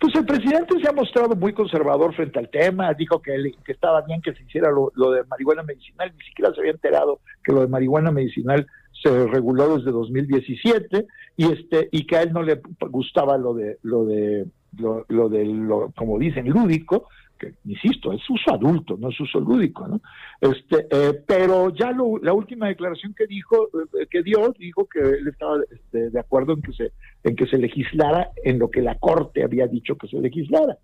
Pues 0.00 0.14
el 0.14 0.24
presidente 0.24 0.80
se 0.80 0.88
ha 0.88 0.92
mostrado 0.92 1.36
muy 1.36 1.52
conservador 1.52 2.14
frente 2.14 2.38
al 2.38 2.48
tema, 2.48 2.92
dijo 2.94 3.20
que, 3.20 3.52
que 3.62 3.72
estaba 3.72 4.00
bien 4.00 4.22
que 4.22 4.32
se 4.32 4.42
hiciera 4.42 4.70
lo, 4.70 5.10
de 5.10 5.24
marihuana 5.24 5.62
medicinal, 5.62 6.10
ni 6.16 6.24
siquiera 6.24 6.54
se 6.54 6.60
había 6.60 6.72
enterado 6.72 7.20
que 7.44 7.52
lo 7.52 7.60
de 7.60 7.68
marihuana 7.68 8.10
medicinal 8.10 8.66
se 9.02 9.26
reguló 9.26 9.76
desde 9.76 9.90
2017 9.90 11.06
y 11.36 11.52
este 11.52 11.90
y 11.92 12.06
que 12.06 12.16
a 12.16 12.22
él 12.22 12.32
no 12.32 12.42
le 12.42 12.62
gustaba 12.90 13.36
lo 13.36 13.52
de 13.52 13.78
lo 13.82 14.04
de 14.06 14.46
lo, 14.78 15.04
lo 15.08 15.28
de 15.28 15.44
lo 15.44 15.92
como 15.96 16.18
dicen 16.18 16.48
lúdico 16.48 17.08
que 17.40 17.54
insisto, 17.64 18.12
es 18.12 18.20
uso 18.28 18.52
adulto, 18.52 18.96
no 18.98 19.08
es 19.08 19.18
uso 19.18 19.40
lúdico, 19.40 19.88
¿no? 19.88 20.00
Este, 20.40 20.86
eh, 20.90 21.24
pero 21.26 21.70
ya 21.74 21.90
la 22.22 22.32
última 22.34 22.68
declaración 22.68 23.14
que 23.14 23.26
dijo, 23.26 23.68
eh, 23.98 24.06
que 24.10 24.22
dio, 24.22 24.54
dijo 24.58 24.86
que 24.86 25.00
él 25.00 25.26
estaba 25.26 25.56
este, 25.70 26.10
de 26.10 26.20
acuerdo 26.20 26.52
en 26.52 26.62
que 26.62 26.72
se, 26.72 26.92
en 27.24 27.34
que 27.34 27.46
se 27.46 27.56
legislara 27.56 28.30
en 28.44 28.58
lo 28.58 28.70
que 28.70 28.82
la 28.82 28.96
corte 28.96 29.42
había 29.42 29.66
dicho 29.66 29.96
que 29.96 30.06
se 30.06 30.20
legislara. 30.20 30.76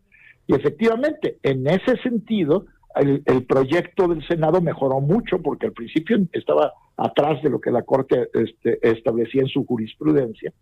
Y 0.47 0.55
efectivamente, 0.55 1.39
en 1.43 1.67
ese 1.67 1.97
sentido, 1.99 2.67
el, 2.95 3.45
proyecto 3.45 4.09
del 4.09 4.27
Senado 4.27 4.63
mejoró 4.63 5.01
mucho 5.01 5.43
porque 5.43 5.67
al 5.67 5.73
principio 5.73 6.19
estaba 6.33 6.73
atrás 6.97 7.43
de 7.43 7.51
lo 7.51 7.61
que 7.61 7.71
la 7.71 7.83
corte 7.83 8.31
este, 8.33 8.79
establecía 8.81 9.43
en 9.43 9.49
su 9.49 9.67
jurisprudencia. 9.67 10.53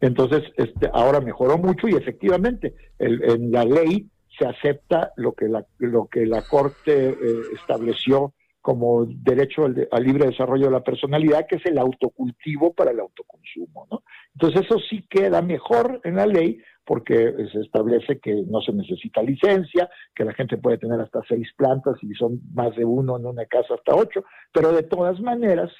Entonces, 0.00 0.44
este, 0.56 0.88
ahora 0.92 1.20
mejoró 1.20 1.58
mucho 1.58 1.88
y 1.88 1.94
efectivamente, 1.94 2.74
en 2.98 3.50
la 3.50 3.64
ley 3.64 4.08
se 4.38 4.46
acepta 4.46 5.12
lo 5.16 5.32
que 5.32 5.48
la, 5.48 5.66
lo 5.78 6.06
que 6.06 6.24
la 6.26 6.42
Corte 6.42 7.10
eh, 7.10 7.16
estableció 7.54 8.34
como 8.60 9.06
derecho 9.06 9.64
al, 9.64 10.04
libre 10.04 10.26
desarrollo 10.26 10.66
de 10.66 10.72
la 10.72 10.84
personalidad, 10.84 11.46
que 11.46 11.56
es 11.56 11.66
el 11.66 11.78
autocultivo 11.78 12.74
para 12.74 12.90
el 12.90 13.00
autoconsumo. 13.00 13.86
¿no? 13.90 14.02
Entonces 14.34 14.66
eso 14.66 14.78
sí 14.78 15.06
queda 15.08 15.40
mejor 15.42 16.00
en 16.04 16.16
la 16.16 16.26
ley 16.26 16.60
porque 16.84 17.34
se 17.52 17.60
establece 17.60 18.18
que 18.18 18.44
no 18.46 18.60
se 18.60 18.72
necesita 18.72 19.22
licencia, 19.22 19.90
que 20.14 20.24
la 20.24 20.34
gente 20.34 20.56
puede 20.56 20.78
tener 20.78 21.00
hasta 21.00 21.22
seis 21.28 21.48
plantas 21.56 21.96
y 22.02 22.12
son 22.14 22.40
más 22.52 22.74
de 22.76 22.84
uno 22.84 23.16
en 23.16 23.26
una 23.26 23.46
casa 23.46 23.74
hasta 23.74 23.94
ocho, 23.94 24.24
pero 24.52 24.72
de 24.72 24.82
todas 24.82 25.20
maneras 25.20 25.70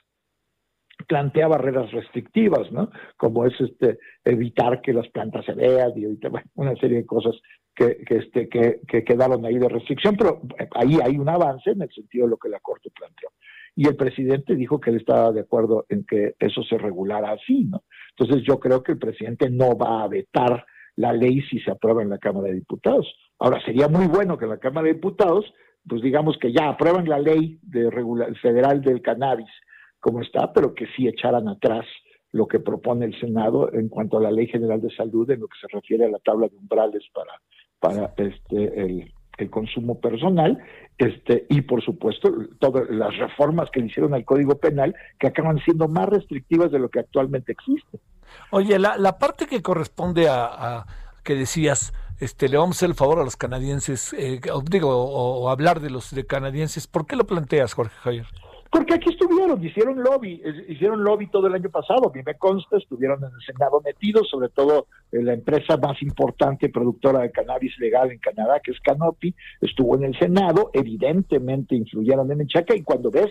plantea 1.09 1.49
barreras 1.49 1.91
restrictivas, 1.91 2.71
¿no? 2.71 2.91
Como 3.17 3.47
es 3.47 3.59
este 3.61 3.99
evitar 4.25 4.81
que 4.83 4.93
las 4.93 5.09
plantas 5.09 5.45
se 5.47 5.55
vean 5.55 5.93
y 5.97 6.05
evitar 6.05 6.31
una 6.55 6.77
serie 6.77 6.99
de 6.99 7.07
cosas 7.07 7.35
que, 7.75 8.05
que, 8.07 8.19
este, 8.19 8.49
que, 8.49 8.81
que 8.87 9.03
quedaron 9.03 9.45
ahí 9.45 9.59
de 9.59 9.69
restricción, 9.69 10.17
pero 10.17 10.43
ahí 10.75 10.99
hay 11.03 11.17
un 11.17 11.29
avance 11.29 11.71
en 11.71 11.83
el 11.83 11.91
sentido 11.91 12.27
de 12.27 12.31
lo 12.31 12.37
que 12.37 12.51
la 12.51 12.61
Corte 12.61 12.91
planteó. 12.95 13.31
Y 13.75 13.89
el 13.89 13.97
presidente 13.97 14.55
dijo 14.55 14.81
que 14.81 14.91
él 14.91 14.97
estaba 14.97 15.33
de 15.33 15.41
acuerdo 15.41 15.87
en 15.89 16.05
que 16.05 16.35
eso 16.39 16.63
se 16.63 16.77
regulara 16.77 17.31
así, 17.33 17.65
¿no? 17.65 17.85
Entonces 18.11 18.45
yo 18.47 18.59
creo 18.61 18.83
que 18.83 18.93
el 18.93 18.99
presidente 18.99 19.49
no 19.49 19.77
va 19.79 20.03
a 20.03 20.09
vetar 20.09 20.67
la 20.97 21.13
ley 21.13 21.41
si 21.43 21.61
se 21.61 21.71
aprueba 21.71 22.03
en 22.03 22.11
la 22.11 22.19
Cámara 22.19 22.49
de 22.49 22.55
Diputados. 22.55 23.07
Ahora, 23.39 23.63
sería 23.65 23.87
muy 23.89 24.09
bueno 24.09 24.37
que 24.37 24.47
la 24.47 24.59
Cámara 24.59 24.89
de 24.89 24.95
Diputados, 24.95 25.47
pues 25.89 26.03
digamos 26.03 26.37
que 26.39 26.53
ya 26.53 26.69
aprueban 26.69 27.09
la 27.09 27.21
ley 27.21 27.61
de 27.63 27.89
federal 28.43 28.83
del 28.83 29.01
cannabis 29.01 29.49
como 30.01 30.23
está, 30.23 30.53
pero 30.53 30.75
que 30.75 30.87
sí 30.97 31.07
echaran 31.07 31.49
atrás 31.49 31.85
lo 32.33 32.47
que 32.47 32.61
propone 32.61 33.07
el 33.07 33.19
Senado 33.19 33.73
en 33.73 33.89
cuanto 33.89 34.19
a 34.19 34.21
la 34.21 34.31
Ley 34.31 34.47
General 34.47 34.81
de 34.81 34.95
Salud 34.95 35.31
en 35.31 35.41
lo 35.41 35.49
que 35.49 35.59
se 35.61 35.69
refiere 35.75 36.05
a 36.05 36.11
la 36.11 36.19
tabla 36.19 36.49
de 36.49 36.57
umbrales 36.57 37.03
para, 37.13 37.33
para 37.81 38.13
este, 38.17 38.83
el, 38.83 39.13
consumo 39.51 40.01
personal, 40.01 40.59
este, 40.99 41.47
y 41.49 41.61
por 41.61 41.81
supuesto 41.81 42.29
todas 42.59 42.91
las 42.91 43.17
reformas 43.17 43.71
que 43.71 43.79
le 43.79 43.87
hicieron 43.87 44.13
al 44.13 44.25
Código 44.25 44.59
Penal 44.59 44.97
que 45.17 45.29
acaban 45.29 45.61
siendo 45.61 45.87
más 45.87 46.09
restrictivas 46.09 46.73
de 46.73 46.81
lo 46.81 46.89
que 46.89 46.99
actualmente 46.99 47.53
existe. 47.53 48.01
Oye, 48.51 48.81
la, 48.81 48.97
la 48.99 49.17
parte 49.17 49.47
que 49.47 49.63
corresponde 49.63 50.27
a, 50.29 50.85
que 51.23 51.37
decías, 51.37 51.95
este, 52.19 52.49
le 52.49 52.57
vamos 52.57 52.77
a 52.77 52.79
hacer 52.79 52.89
el 52.89 52.97
favor 52.97 53.21
a 53.21 53.25
los 53.25 53.37
canadienses, 53.37 54.13
eh, 54.15 54.41
digo, 54.69 54.91
o, 54.91 55.45
o, 55.45 55.51
hablar 55.51 55.79
de 55.79 55.91
los 55.91 56.13
de 56.13 56.27
canadienses, 56.27 56.89
¿por 56.89 57.07
qué 57.07 57.15
lo 57.15 57.25
planteas, 57.25 57.75
Jorge 57.75 57.95
Javier? 57.95 58.27
Porque 58.71 58.95
aquí 58.95 59.11
estuvieron, 59.11 59.65
hicieron 59.65 60.03
lobby, 60.03 60.43
hicieron 60.69 61.03
lobby 61.03 61.29
todo 61.29 61.47
el 61.47 61.55
año 61.55 61.71
pasado, 61.71 62.11
a 62.11 62.13
mí 62.13 62.21
me 62.25 62.35
consta, 62.35 62.77
estuvieron 62.77 63.19
en 63.25 63.31
el 63.35 63.41
Senado 63.47 63.81
metidos, 63.83 64.29
sobre 64.29 64.51
todo 64.51 64.89
eh, 65.11 65.23
la 65.23 65.33
empresa 65.33 65.79
más 65.79 66.03
importante 66.03 66.69
productora 66.69 67.21
de 67.21 67.31
cannabis 67.31 67.79
legal 67.79 68.11
en 68.11 68.19
Canadá, 68.19 68.61
que 68.63 68.73
es 68.73 68.81
Canopy, 68.81 69.35
estuvo 69.63 69.97
en 69.97 70.05
el 70.05 70.19
Senado, 70.19 70.71
evidentemente 70.75 71.77
influyeron 71.77 72.31
en 72.31 72.39
Menchaca, 72.39 72.77
y 72.77 72.83
cuando 72.83 73.11
ves 73.11 73.31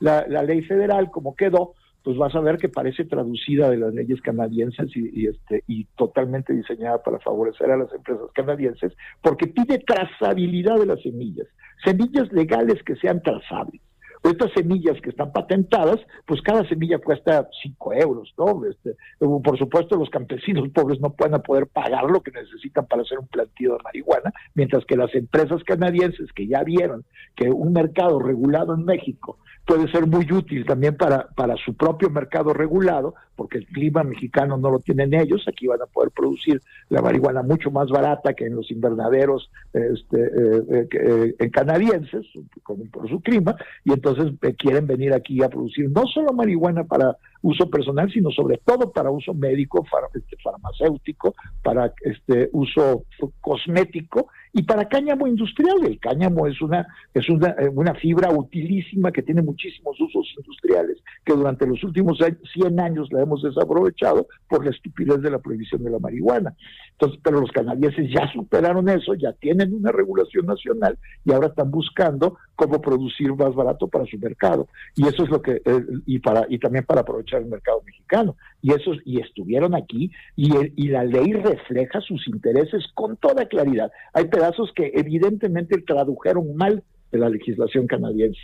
la, 0.00 0.26
ley 0.42 0.62
federal 0.62 1.10
como 1.10 1.36
quedó, 1.36 1.74
pues 2.02 2.16
vas 2.16 2.34
a 2.34 2.40
ver 2.40 2.56
que 2.56 2.70
parece 2.70 3.04
traducida 3.04 3.68
de 3.70 3.76
las 3.76 3.92
leyes 3.92 4.22
canadienses 4.22 4.90
y, 4.96 5.26
este 5.26 5.64
y 5.68 5.84
totalmente 5.96 6.52
diseñada 6.54 7.02
para 7.02 7.18
favorecer 7.20 7.70
a 7.70 7.76
las 7.76 7.92
empresas 7.92 8.26
canadienses, 8.34 8.92
porque 9.20 9.48
pide 9.48 9.78
trazabilidad 9.80 10.78
de 10.78 10.86
las 10.86 11.02
semillas, 11.02 11.46
semillas 11.84 12.32
legales 12.32 12.82
que 12.84 12.96
sean 12.96 13.22
trazables. 13.22 13.80
Estas 14.22 14.52
semillas 14.52 15.00
que 15.00 15.10
están 15.10 15.32
patentadas, 15.32 15.98
pues 16.26 16.40
cada 16.42 16.66
semilla 16.68 16.98
cuesta 16.98 17.48
5 17.62 17.92
euros, 17.94 18.32
¿no? 18.38 18.64
Este, 18.66 18.96
por 19.18 19.58
supuesto, 19.58 19.96
los 19.96 20.10
campesinos 20.10 20.68
pobres 20.74 21.00
no 21.00 21.10
pueden 21.10 21.40
poder 21.42 21.66
pagar 21.66 22.04
lo 22.04 22.20
que 22.20 22.30
necesitan 22.30 22.86
para 22.86 23.02
hacer 23.02 23.18
un 23.18 23.26
plantío 23.26 23.72
de 23.72 23.82
marihuana, 23.82 24.32
mientras 24.54 24.84
que 24.84 24.96
las 24.96 25.12
empresas 25.14 25.64
canadienses 25.64 26.32
que 26.32 26.46
ya 26.46 26.62
vieron 26.62 27.04
que 27.34 27.50
un 27.50 27.72
mercado 27.72 28.20
regulado 28.20 28.74
en 28.74 28.84
México 28.84 29.38
puede 29.66 29.90
ser 29.90 30.06
muy 30.06 30.26
útil 30.32 30.66
también 30.66 30.96
para, 30.96 31.28
para 31.28 31.56
su 31.56 31.74
propio 31.74 32.10
mercado 32.10 32.52
regulado, 32.52 33.14
porque 33.36 33.58
el 33.58 33.66
clima 33.66 34.02
mexicano 34.02 34.56
no 34.56 34.70
lo 34.70 34.80
tienen 34.80 35.14
ellos, 35.14 35.44
aquí 35.46 35.66
van 35.66 35.80
a 35.82 35.86
poder 35.86 36.10
producir 36.10 36.60
la 36.88 37.00
marihuana 37.00 37.42
mucho 37.42 37.70
más 37.70 37.88
barata 37.88 38.34
que 38.34 38.46
en 38.46 38.56
los 38.56 38.70
invernaderos 38.70 39.50
este, 39.72 40.20
eh, 40.20 40.88
eh, 40.90 41.34
eh 41.38 41.50
canadienses, 41.50 42.26
por 42.64 43.08
su 43.08 43.20
clima, 43.20 43.56
y 43.84 43.92
entonces 43.92 44.11
eh, 44.18 44.54
quieren 44.56 44.86
venir 44.86 45.12
aquí 45.12 45.42
a 45.42 45.48
producir 45.48 45.90
no 45.90 46.06
solo 46.06 46.32
marihuana 46.32 46.84
para 46.84 47.16
uso 47.42 47.68
personal, 47.68 48.10
sino 48.12 48.30
sobre 48.30 48.58
todo 48.58 48.92
para 48.92 49.10
uso 49.10 49.34
médico, 49.34 49.84
este, 50.14 50.36
farmacéutico, 50.42 51.34
para 51.62 51.92
este 52.02 52.48
uso 52.52 53.04
cosmético 53.40 54.28
y 54.52 54.62
para 54.62 54.88
cáñamo 54.88 55.26
industrial. 55.26 55.84
El 55.84 55.98
cáñamo 55.98 56.46
es 56.46 56.60
una 56.60 56.86
es 57.14 57.28
una, 57.28 57.50
eh, 57.58 57.68
una 57.68 57.94
fibra 57.94 58.30
utilísima 58.30 59.10
que 59.10 59.22
tiene 59.22 59.42
muchísimos 59.42 59.98
usos 60.00 60.32
industriales 60.36 60.98
que 61.24 61.32
durante 61.32 61.66
los 61.66 61.82
últimos 61.84 62.18
100 62.18 62.80
años 62.80 63.12
la 63.12 63.22
hemos 63.22 63.42
desaprovechado 63.42 64.26
por 64.48 64.64
la 64.64 64.70
estupidez 64.70 65.20
de 65.20 65.30
la 65.30 65.38
prohibición 65.38 65.82
de 65.84 65.90
la 65.90 65.98
marihuana. 65.98 66.54
Entonces, 66.92 67.20
pero 67.22 67.40
los 67.40 67.50
canadienses 67.52 68.10
ya 68.10 68.30
superaron 68.32 68.88
eso, 68.88 69.14
ya 69.14 69.32
tienen 69.32 69.74
una 69.74 69.92
regulación 69.92 70.46
nacional 70.46 70.98
y 71.24 71.32
ahora 71.32 71.48
están 71.48 71.70
buscando 71.70 72.38
cómo 72.56 72.80
producir 72.80 73.34
más 73.34 73.54
barato 73.54 73.88
para 73.88 74.04
su 74.06 74.18
mercado. 74.18 74.68
Y 74.96 75.06
eso 75.06 75.24
es 75.24 75.30
lo 75.30 75.40
que 75.40 75.62
eh, 75.64 75.84
y 76.06 76.18
para 76.18 76.46
y 76.48 76.58
también 76.58 76.84
para 76.84 77.00
aprovechar 77.00 77.40
el 77.42 77.48
mercado 77.48 77.82
mexicano. 77.84 78.36
Y 78.62 78.72
esos 78.72 78.98
y 79.04 79.20
estuvieron 79.20 79.74
aquí 79.74 80.10
y, 80.36 80.88
la 80.88 81.04
ley 81.04 81.32
refleja 81.32 82.00
sus 82.00 82.26
intereses 82.28 82.86
con 82.94 83.16
toda 83.16 83.46
claridad. 83.46 83.90
Hay 84.14 84.26
pedazos 84.26 84.72
que 84.74 84.92
evidentemente 84.94 85.82
tradujeron 85.82 86.54
mal 86.54 86.82
de 87.10 87.18
la 87.18 87.28
legislación 87.28 87.86
canadiense. 87.86 88.40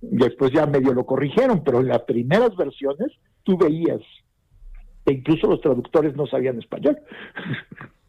Después 0.00 0.52
ya 0.52 0.66
medio 0.66 0.92
lo 0.92 1.06
corrigieron, 1.06 1.62
pero 1.64 1.80
en 1.80 1.88
las 1.88 2.02
primeras 2.02 2.54
versiones 2.56 3.12
tú 3.44 3.56
veías 3.56 4.00
que 5.06 5.14
incluso 5.14 5.48
los 5.48 5.60
traductores 5.60 6.14
no 6.16 6.26
sabían 6.26 6.58
español. 6.58 6.98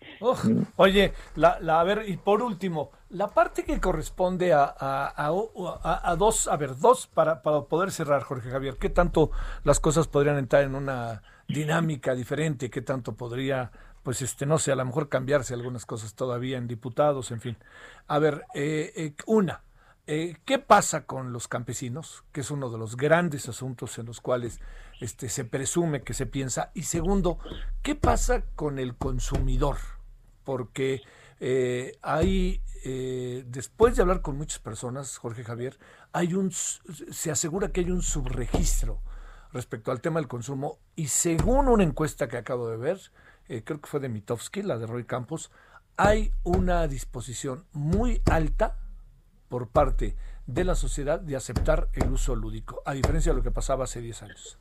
oye, 0.76 1.14
la, 1.36 1.58
a 1.80 1.84
ver, 1.84 2.06
y 2.08 2.18
por 2.18 2.42
último, 2.42 2.92
la 3.10 3.30
parte 3.30 3.64
que 3.64 3.80
corresponde 3.80 4.54
a, 4.54 4.74
a, 4.80 6.16
dos, 6.16 6.48
a 6.48 6.58
ver, 6.58 6.78
dos 6.78 7.08
para, 7.08 7.42
para 7.42 7.62
poder 7.62 7.92
cerrar, 7.92 8.24
Jorge 8.24 8.50
Javier, 8.50 8.78
¿qué 8.78 8.90
tanto 8.90 9.32
las 9.64 9.80
cosas 9.80 10.08
podrían 10.08 10.38
entrar 10.38 10.64
en 10.64 10.76
una 10.76 11.24
dinámica 11.48 12.16
diferente? 12.16 12.70
¿Qué 12.70 12.82
tanto 12.82 13.16
podría, 13.16 13.72
pues, 14.04 14.22
este, 14.22 14.46
no 14.46 14.58
sé, 14.58 14.72
a 14.72 14.76
lo 14.76 14.86
mejor 14.86 15.10
cambiarse 15.10 15.54
algunas 15.54 15.86
cosas 15.86 16.14
todavía 16.16 16.58
en 16.58 16.68
diputados, 16.68 17.32
en 17.32 17.42
fin? 17.42 17.58
A 18.08 18.20
ver, 18.20 18.46
eh, 18.54 18.92
eh, 18.96 19.16
una, 19.26 19.62
eh, 20.06 20.36
¿Qué 20.44 20.60
pasa 20.60 21.06
con 21.06 21.32
los 21.32 21.48
campesinos? 21.48 22.26
Que 22.34 22.42
es 22.42 22.52
uno 22.52 22.70
de 22.70 22.78
los 22.78 22.98
grandes 22.98 23.48
asuntos 23.48 23.98
en 23.98 24.06
los 24.06 24.20
cuales 24.20 24.60
este, 25.00 25.30
se 25.30 25.46
presume 25.46 26.04
que 26.04 26.14
se 26.14 26.26
piensa. 26.26 26.72
Y 26.74 26.84
segundo, 26.84 27.40
¿qué 27.84 27.96
pasa 27.96 28.44
con 28.56 28.80
el 28.80 28.96
consumidor? 28.96 29.78
Porque 30.44 31.02
eh, 31.40 31.98
hay, 32.02 32.62
eh, 32.84 33.44
después 33.48 33.96
de 33.96 34.02
hablar 34.02 34.22
con 34.22 34.38
muchas 34.38 34.60
personas, 34.60 35.18
Jorge 35.18 35.44
Javier, 35.44 35.78
hay 36.12 36.34
un, 36.34 36.52
se 36.52 37.32
asegura 37.32 37.70
que 37.70 37.82
hay 37.82 37.92
un 37.92 38.02
subregistro 38.02 39.02
respecto 39.52 39.92
al 39.92 40.02
tema 40.02 40.20
del 40.20 40.28
consumo 40.28 40.80
y 40.96 41.08
según 41.08 41.68
una 41.68 41.84
encuesta 41.84 42.28
que 42.28 42.38
acabo 42.38 42.70
de 42.70 42.78
ver, 42.78 43.00
creo 43.48 43.80
que 43.82 43.88
fue 43.88 44.00
de 44.00 44.10
Mitofsky, 44.10 44.64
la 44.64 44.78
de 44.78 44.88
Roy 44.88 45.06
Campos, 45.06 45.52
hay 45.96 46.34
una 46.44 46.88
disposición 46.88 47.66
muy 47.72 48.22
alta 48.26 48.78
por 49.50 49.68
parte 49.68 50.16
de 50.48 50.64
la 50.64 50.76
sociedad 50.76 51.20
de 51.20 51.36
aceptar 51.36 51.90
el 51.94 52.12
uso 52.12 52.36
lúdico, 52.36 52.82
a 52.86 52.94
diferencia 52.94 53.32
de 53.32 53.38
lo 53.38 53.44
que 53.44 53.52
pasaba 53.52 53.86
hace 53.86 54.02
10 54.02 54.24
años. 54.24 54.58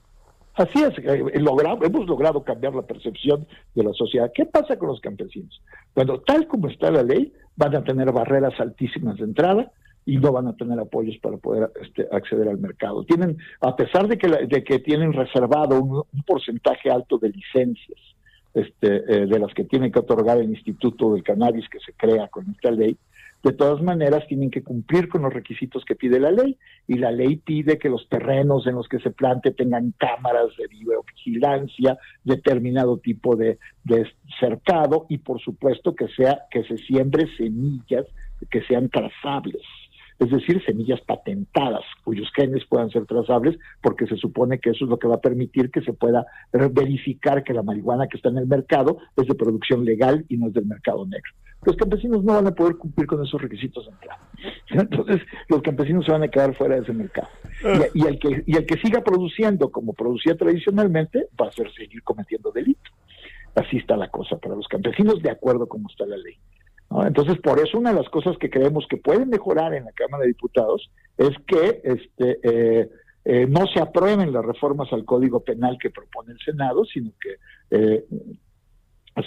Así 0.55 0.83
es, 0.83 0.93
eh, 0.99 1.41
logrado, 1.41 1.85
hemos 1.85 2.07
logrado 2.07 2.43
cambiar 2.43 2.75
la 2.75 2.83
percepción 2.83 3.47
de 3.75 3.85
la 3.85 3.93
sociedad. 3.95 4.31
¿Qué 4.35 4.45
pasa 4.45 4.77
con 4.77 4.89
los 4.89 5.01
campesinos? 5.01 5.63
Bueno, 5.95 6.19
tal 6.21 6.47
como 6.47 6.69
está 6.69 6.91
la 6.91 7.03
ley, 7.03 7.33
van 7.57 7.75
a 7.75 7.85
tener 7.85 8.13
barreras 8.13 8.59
altísimas 8.61 9.17
de 9.17 9.25
entrada 9.25 9.73
y 10.05 10.17
no 10.17 10.33
van 10.33 10.49
a 10.49 10.57
tener 10.57 10.79
apoyos 10.79 11.17
para 11.19 11.37
poder 11.37 11.71
este, 11.81 12.07
acceder 12.11 12.49
al 12.49 12.59
mercado. 12.59 13.05
Tienen, 13.05 13.39
a 13.61 13.77
pesar 13.77 14.09
de 14.09 14.19
que, 14.19 14.29
de 14.29 14.65
que 14.65 14.79
tienen 14.81 15.13
reservado 15.13 15.81
un, 15.81 16.03
porcentaje 16.27 16.91
alto 16.91 17.19
de 17.19 17.31
licencias 17.31 17.99
este, 18.53 18.97
eh, 18.97 19.27
de 19.27 19.39
las 19.39 19.55
que 19.55 19.65
tiene 19.65 19.91
que 19.91 20.01
otorgar 20.01 20.39
el 20.39 20.51
Instituto 20.51 21.15
del 21.15 21.23
Cannabis 21.23 21.69
que 21.69 21.81
se 21.81 21.93
crea 21.93 22.29
con 22.29 22.51
esta 22.51 22.71
ley, 22.71 22.97
de 23.43 23.53
todas 23.53 23.83
maneras 23.83 24.27
tienen 24.29 24.51
que 24.51 24.63
cumplir 24.63 25.09
con 25.09 25.23
los 25.23 25.33
requisitos 25.33 25.85
que 25.85 25.97
pide 25.97 26.21
la 26.21 26.31
ley 26.31 26.57
y 26.87 26.95
la 26.95 27.11
ley 27.11 27.37
pide 27.37 27.79
que 27.79 27.89
los 27.89 28.09
terrenos 28.09 28.67
en 28.67 28.77
los 28.77 28.89
que 28.89 29.01
se 29.01 29.11
plante 29.11 29.51
tengan 29.51 29.93
cámaras 29.99 30.57
de 30.57 30.69
videovigilancia, 30.69 31.99
determinado 32.25 32.99
tipo 32.99 33.35
de, 33.35 33.59
de 33.85 34.07
cercado 34.39 35.07
y 35.09 35.19
por 35.19 35.41
supuesto 35.41 35.95
que 35.95 36.09
sea 36.09 36.43
que 36.51 36.63
se 36.65 36.79
siembre 36.79 37.27
semillas 37.37 38.07
que 38.51 38.63
sean 38.63 38.89
trazables 38.89 39.63
es 40.23 40.31
decir, 40.31 40.63
semillas 40.65 41.01
patentadas 41.01 41.83
cuyos 42.05 42.31
genes 42.35 42.65
puedan 42.69 42.91
ser 42.91 43.07
trazables, 43.07 43.59
porque 43.81 44.07
se 44.07 44.17
supone 44.17 44.61
que 44.61 44.71
eso 44.71 44.85
es 44.85 44.91
lo 44.91 44.99
que 44.99 45.09
va 45.09 45.17
a 45.17 45.21
permitir 45.21 45.71
que 45.71 45.83
se 45.83 45.93
pueda 45.93 46.27
verificar 46.53 47.43
que 47.43 47.53
la 47.53 47.65
marihuana 47.65 48.07
que 48.07 48.19
está 48.19 48.29
en 48.29 48.39
el 48.39 48.47
mercado 48.47 48.99
es 49.17 49.27
de 49.27 49.35
producción 49.35 49.85
legal 49.85 50.25
y 50.29 50.37
no 50.37 50.47
es 50.47 50.55
del 50.55 50.67
mercado 50.67 51.05
negro. 51.07 51.33
Los 51.65 51.77
campesinos 51.77 52.25
no 52.25 52.35
van 52.35 52.47
a 52.47 52.55
poder 52.55 52.77
cumplir 52.77 53.07
con 53.07 53.25
esos 53.25 53.41
requisitos 53.41 53.87
de 53.87 53.93
entrada. 53.93 54.29
Entonces, 54.71 55.21
los 55.49 55.63
campesinos 55.63 56.05
se 56.05 56.13
van 56.13 56.23
a 56.23 56.29
quedar 56.29 56.55
fuera 56.57 56.77
de 56.77 56.83
ese 56.83 56.93
mercado. 56.93 57.29
Y, 57.95 58.07
el 58.07 58.19
que, 58.19 58.43
y 58.47 58.57
el 58.57 58.67
que 58.67 58.79
siga 58.79 59.03
produciendo 59.03 59.71
como 59.71 59.93
producía 59.93 60.37
tradicionalmente 60.37 61.29
va 61.41 61.47
a 61.47 61.53
ser 61.53 61.73
seguir 61.73 62.03
cometiendo 62.03 62.51
delito. 62.51 62.91
Así 63.55 63.77
está 63.77 63.97
la 63.97 64.09
cosa 64.09 64.39
para 64.39 64.57
los 64.57 64.67
campesinos, 64.67 65.23
de 65.23 65.31
acuerdo 65.31 65.67
como 65.69 65.89
está 65.89 66.07
la 66.07 66.17
ley. 66.17 66.37
Entonces, 67.07 67.39
por 67.41 67.59
eso 67.59 67.79
una 67.79 67.91
de 67.91 67.97
las 67.97 68.09
cosas 68.11 68.37
que 68.39 68.51
creemos 68.51 68.87
que 68.89 68.99
pueden 68.99 69.31
mejorar 69.31 69.75
en 69.75 69.85
la 69.85 69.93
Cámara 69.93 70.23
de 70.23 70.29
Diputados 70.29 70.91
es 71.17 71.31
que 71.47 71.81
este, 71.85 72.39
eh, 72.43 72.91
eh, 73.25 73.47
no 73.49 73.67
se 73.67 73.81
aprueben 73.81 74.33
las 74.33 74.45
reformas 74.45 74.93
al 74.93 75.05
Código 75.05 75.41
Penal 75.41 75.79
que 75.81 75.91
propone 75.91 76.33
el 76.33 76.39
Senado, 76.41 76.85
sino 76.85 77.13
que 77.21 77.37
eh, 77.71 78.05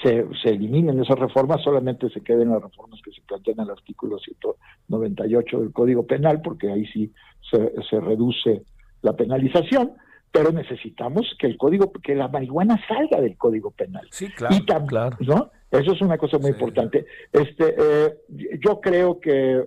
se, 0.02 0.26
se, 0.42 0.50
eliminen 0.50 1.02
esas 1.02 1.20
reformas, 1.20 1.62
solamente 1.62 2.10
se 2.10 2.22
queden 2.22 2.50
las 2.50 2.62
reformas 2.62 3.00
que 3.04 3.12
se 3.12 3.22
plantean 3.22 3.60
en 3.60 3.66
el 3.66 3.72
artículo 3.72 4.18
198 4.20 5.60
del 5.60 5.72
Código 5.72 6.06
Penal, 6.06 6.42
porque 6.42 6.72
ahí 6.72 6.86
sí 6.88 7.12
se, 7.50 7.72
se 7.90 8.00
reduce 8.00 8.64
la 9.02 9.14
penalización 9.14 9.92
pero 10.36 10.52
necesitamos 10.52 11.34
que 11.40 11.48
el 11.48 11.56
código, 11.56 11.94
que 11.94 12.14
la 12.14 12.28
marihuana 12.28 12.78
salga 12.90 13.22
del 13.22 13.38
código 13.38 13.72
penal. 13.72 14.06
Sí, 14.12 14.28
claro. 14.28 14.54
Y 14.54 14.66
claro. 14.86 15.18
¿no? 15.22 15.50
Eso 15.72 15.94
es 15.94 16.02
una 16.02 16.18
cosa 16.18 16.38
muy 16.40 16.50
importante. 16.50 17.06
Este, 17.32 17.74
eh, 17.78 18.18
yo 18.60 18.82
creo 18.82 19.18
que 19.22 19.64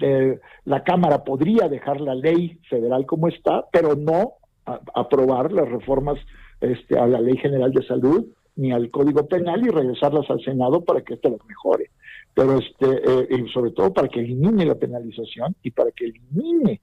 eh, 0.00 0.40
la 0.64 0.82
Cámara 0.82 1.24
podría 1.24 1.68
dejar 1.68 2.00
la 2.00 2.14
ley 2.14 2.58
federal 2.70 3.04
como 3.04 3.28
está, 3.28 3.66
pero 3.70 3.96
no 3.96 4.36
aprobar 4.94 5.52
las 5.52 5.68
reformas 5.68 6.18
este, 6.62 6.98
a 6.98 7.06
la 7.06 7.20
Ley 7.20 7.36
General 7.36 7.70
de 7.70 7.86
Salud 7.86 8.26
ni 8.56 8.72
al 8.72 8.90
Código 8.90 9.26
Penal 9.26 9.64
y 9.64 9.70
regresarlas 9.70 10.28
al 10.30 10.42
Senado 10.42 10.84
para 10.84 11.02
que 11.02 11.14
esto 11.14 11.30
las 11.30 11.44
mejore. 11.46 11.90
Pero 12.34 12.58
este, 12.58 12.86
eh, 12.86 13.28
y 13.30 13.48
sobre 13.50 13.72
todo 13.72 13.92
para 13.92 14.08
que 14.08 14.20
elimine 14.20 14.64
la 14.64 14.74
penalización 14.74 15.54
y 15.62 15.70
para 15.70 15.90
que 15.90 16.06
elimine 16.06 16.80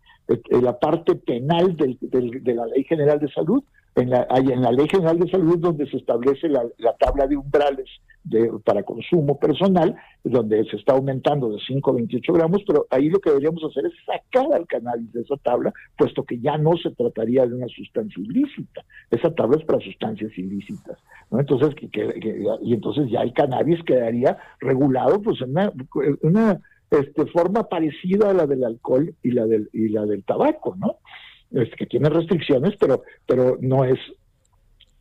la 0.62 0.78
parte 0.78 1.16
penal 1.16 1.76
de 1.76 2.54
la 2.54 2.68
Ley 2.68 2.84
General 2.84 3.20
de 3.20 3.32
Salud 3.32 3.64
en 3.96 4.10
la, 4.12 4.28
en 4.30 4.62
la 4.62 4.72
Ley 4.72 4.88
General 4.90 5.18
de 5.18 5.30
Salud 5.30 5.58
donde 5.58 5.90
se 5.90 5.98
establece 5.98 6.48
la, 6.50 6.64
tabla 7.00 7.28
de 7.28 7.38
umbrales 7.38 7.90
de, 8.24 8.52
para 8.64 8.84
consumo 8.84 9.40
personal, 9.40 9.96
donde 10.24 10.64
se 10.66 10.76
está 10.76 10.94
aumentando 10.94 11.50
de 11.50 11.60
5 11.66 11.92
a 11.92 11.94
28 11.96 12.34
gramos, 12.34 12.62
pero 12.68 12.86
ahí 12.90 13.10
lo 13.10 13.20
que 13.20 13.30
deberíamos 13.30 13.64
hacer 13.64 13.86
es 13.86 13.94
sacar 14.06 14.52
al 14.54 14.68
cannabis 14.68 15.12
de 15.14 15.22
esa 15.22 15.38
tabla, 15.38 15.74
puesto 15.98 16.24
que 16.24 16.40
ya 16.40 16.58
no 16.58 16.78
se 16.78 16.92
trataría 16.92 17.46
de 17.46 17.56
una 17.56 17.68
sustancia 17.68 18.22
ilícita. 18.24 18.84
Esa 19.10 19.34
tabla 19.34 19.58
es 19.58 19.66
para 19.66 19.80
sustancias 19.80 20.38
ilícitas. 20.38 20.98
¿no? 21.32 21.40
Entonces, 21.40 21.76
y 22.62 22.74
entonces 22.74 23.10
ya 23.10 23.22
el 23.22 23.34
cannabis 23.34 23.84
quedaría 23.84 24.38
regulado 24.60 25.22
pues 25.22 25.42
en 25.42 25.56
una, 26.22 26.60
este, 26.92 27.26
forma 27.28 27.70
parecida 27.70 28.32
a 28.32 28.34
la 28.34 28.46
del 28.46 28.64
alcohol 28.64 29.14
y 29.24 29.32
la 29.32 29.46
del, 29.46 29.70
y 29.74 29.90
la 29.90 30.06
del 30.06 30.24
tabaco, 30.24 30.76
¿no? 30.76 30.98
Este, 31.52 31.76
que 31.78 31.86
tiene 31.88 32.10
restricciones, 32.10 32.76
pero, 32.80 33.02
pero 33.26 33.58
no 33.60 33.84
es 33.84 34.00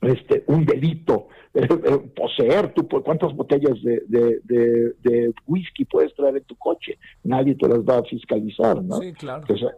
este, 0.01 0.45
un 0.47 0.65
delito 0.65 1.29
eh, 1.55 1.67
eh, 1.69 1.99
poseer. 2.15 2.73
Tú, 2.75 2.89
¿Cuántas 2.89 3.35
botellas 3.35 3.83
de, 3.83 4.03
de, 4.07 5.35
whisky 5.47 5.85
puedes 5.85 6.15
traer 6.15 6.37
en 6.37 6.45
tu 6.45 6.57
coche? 6.57 6.99
Nadie 7.25 7.55
te 7.55 7.69
las 7.69 7.81
va 7.81 7.99
a 7.99 8.03
fiscalizar, 8.05 8.83
¿no? 8.83 8.97
Sí, 8.97 9.13
claro. 9.13 9.45
ese, 9.49 9.75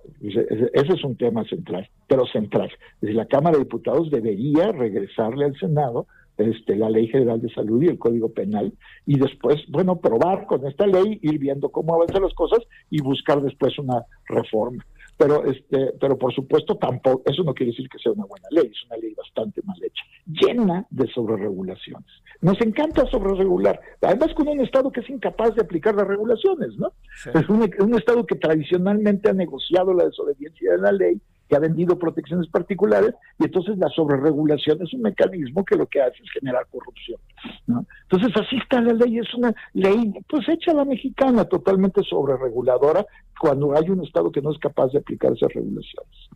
es 0.73 1.05
un 1.05 1.17
tema 1.17 1.45
central, 1.45 1.89
pero 2.07 2.27
central. 2.27 2.71
Desde 3.01 3.15
la 3.15 3.27
Cámara 3.27 3.57
de 3.57 3.65
Diputados 3.65 4.11
debería 4.11 4.73
regresarle 4.73 5.47
al 5.47 5.57
Senado 5.59 6.07
este, 6.37 6.77
la 6.77 6.89
Ley 6.89 7.07
General 7.09 7.41
de 7.41 7.53
Salud 7.53 7.83
y 7.83 7.89
el 7.89 7.99
Código 7.99 8.33
Penal, 8.33 8.73
y 9.05 9.19
después, 9.19 9.63
bueno, 9.69 10.01
probar 10.01 10.47
con 10.47 10.67
esta 10.67 10.87
ley, 10.87 11.19
ir 11.21 11.39
viendo 11.39 11.69
cómo 11.69 11.95
avanzan 11.95 12.23
las 12.23 12.33
cosas 12.33 12.61
y 12.89 13.03
buscar 13.03 13.43
después 13.43 13.79
una 13.79 14.07
reforma 14.27 14.85
pero 15.21 15.45
este 15.45 15.93
pero 16.01 16.17
por 16.17 16.33
supuesto 16.33 16.77
tampoco 16.77 17.23
eso 17.27 17.45
no 17.45 17.53
quiere 17.53 17.73
decir 17.73 17.91
que 17.91 17.99
sea 17.99 18.13
una 18.13 18.25
buena 18.25 18.49
ley 18.51 18.71
es 18.73 18.85
una 18.87 18.97
ley 18.97 19.13
bastante 19.15 19.61
mal 19.65 19.77
hecha 19.85 20.03
llena 20.27 20.87
de 20.91 21.07
sobreregulaciones. 21.09 22.09
Nos 22.41 22.59
encanta 22.63 23.05
sobreregular 23.07 23.79
además 24.01 24.33
con 24.33 24.49
un 24.49 24.63
estado 24.63 24.91
que 24.91 25.01
es 25.01 25.11
incapaz 25.11 25.55
de 25.55 25.61
aplicar 25.61 25.95
las 25.95 26.09
regulaciones 26.09 26.75
no 26.79 26.91
es 27.35 27.49
un, 27.51 27.71
un 27.81 27.95
estado 27.95 28.25
que 28.25 28.37
tradicionalmente 28.37 29.29
ha 29.29 29.35
negociado 29.35 29.93
la 29.93 30.07
desobediencia 30.07 30.73
de 30.73 30.79
la 30.79 30.93
ley 30.93 31.21
que 31.51 31.57
ha 31.57 31.59
vendido 31.59 31.99
protecciones 31.99 32.49
particulares 32.49 33.13
y 33.39 33.45
entonces 33.45 33.77
la 33.77 33.89
sobreregulación 33.89 34.81
es 34.83 34.95
un 34.95 35.03
mecanismo 35.03 35.65
que 35.65 35.75
lo 35.75 35.87
que 35.87 36.01
hace 36.01 36.23
es 36.23 36.31
generar 36.31 36.65
corrupción. 36.71 37.19
¿no? 37.67 37.85
Entonces 38.09 38.31
así 38.41 38.57
está 38.57 38.81
la 38.81 38.93
ley, 38.93 39.19
es 39.19 39.35
una 39.35 39.53
ley 39.75 40.13
pues 40.29 40.49
hecha 40.49 40.71
a 40.71 40.75
la 40.75 40.85
mexicana, 40.85 41.45
totalmente 41.45 42.03
sobrereguladora, 42.05 43.05
cuando 43.39 43.77
hay 43.77 43.91
un 43.91 44.05
Estado 44.05 44.31
que 44.31 44.41
no 44.41 44.53
es 44.53 44.59
capaz 44.59 44.93
de 44.93 44.99
aplicar 44.99 45.33
esas 45.33 45.53
regulaciones. 45.53 46.31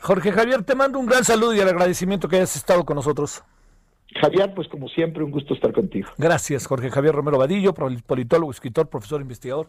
Jorge 0.00 0.30
Javier, 0.30 0.62
te 0.62 0.76
mando 0.76 1.00
un 1.00 1.06
gran 1.06 1.24
saludo 1.24 1.54
y 1.54 1.58
el 1.58 1.68
agradecimiento 1.68 2.28
que 2.28 2.36
hayas 2.36 2.54
estado 2.54 2.84
con 2.84 2.94
nosotros. 2.94 3.42
Javier, 4.20 4.54
pues 4.54 4.68
como 4.68 4.88
siempre, 4.88 5.24
un 5.24 5.32
gusto 5.32 5.54
estar 5.54 5.72
contigo. 5.72 6.10
Gracias, 6.16 6.66
Jorge 6.66 6.90
Javier 6.90 7.14
Romero 7.14 7.38
Vadillo, 7.38 7.74
politólogo, 7.74 8.50
escritor, 8.50 8.88
profesor, 8.88 9.20
investigador. 9.20 9.68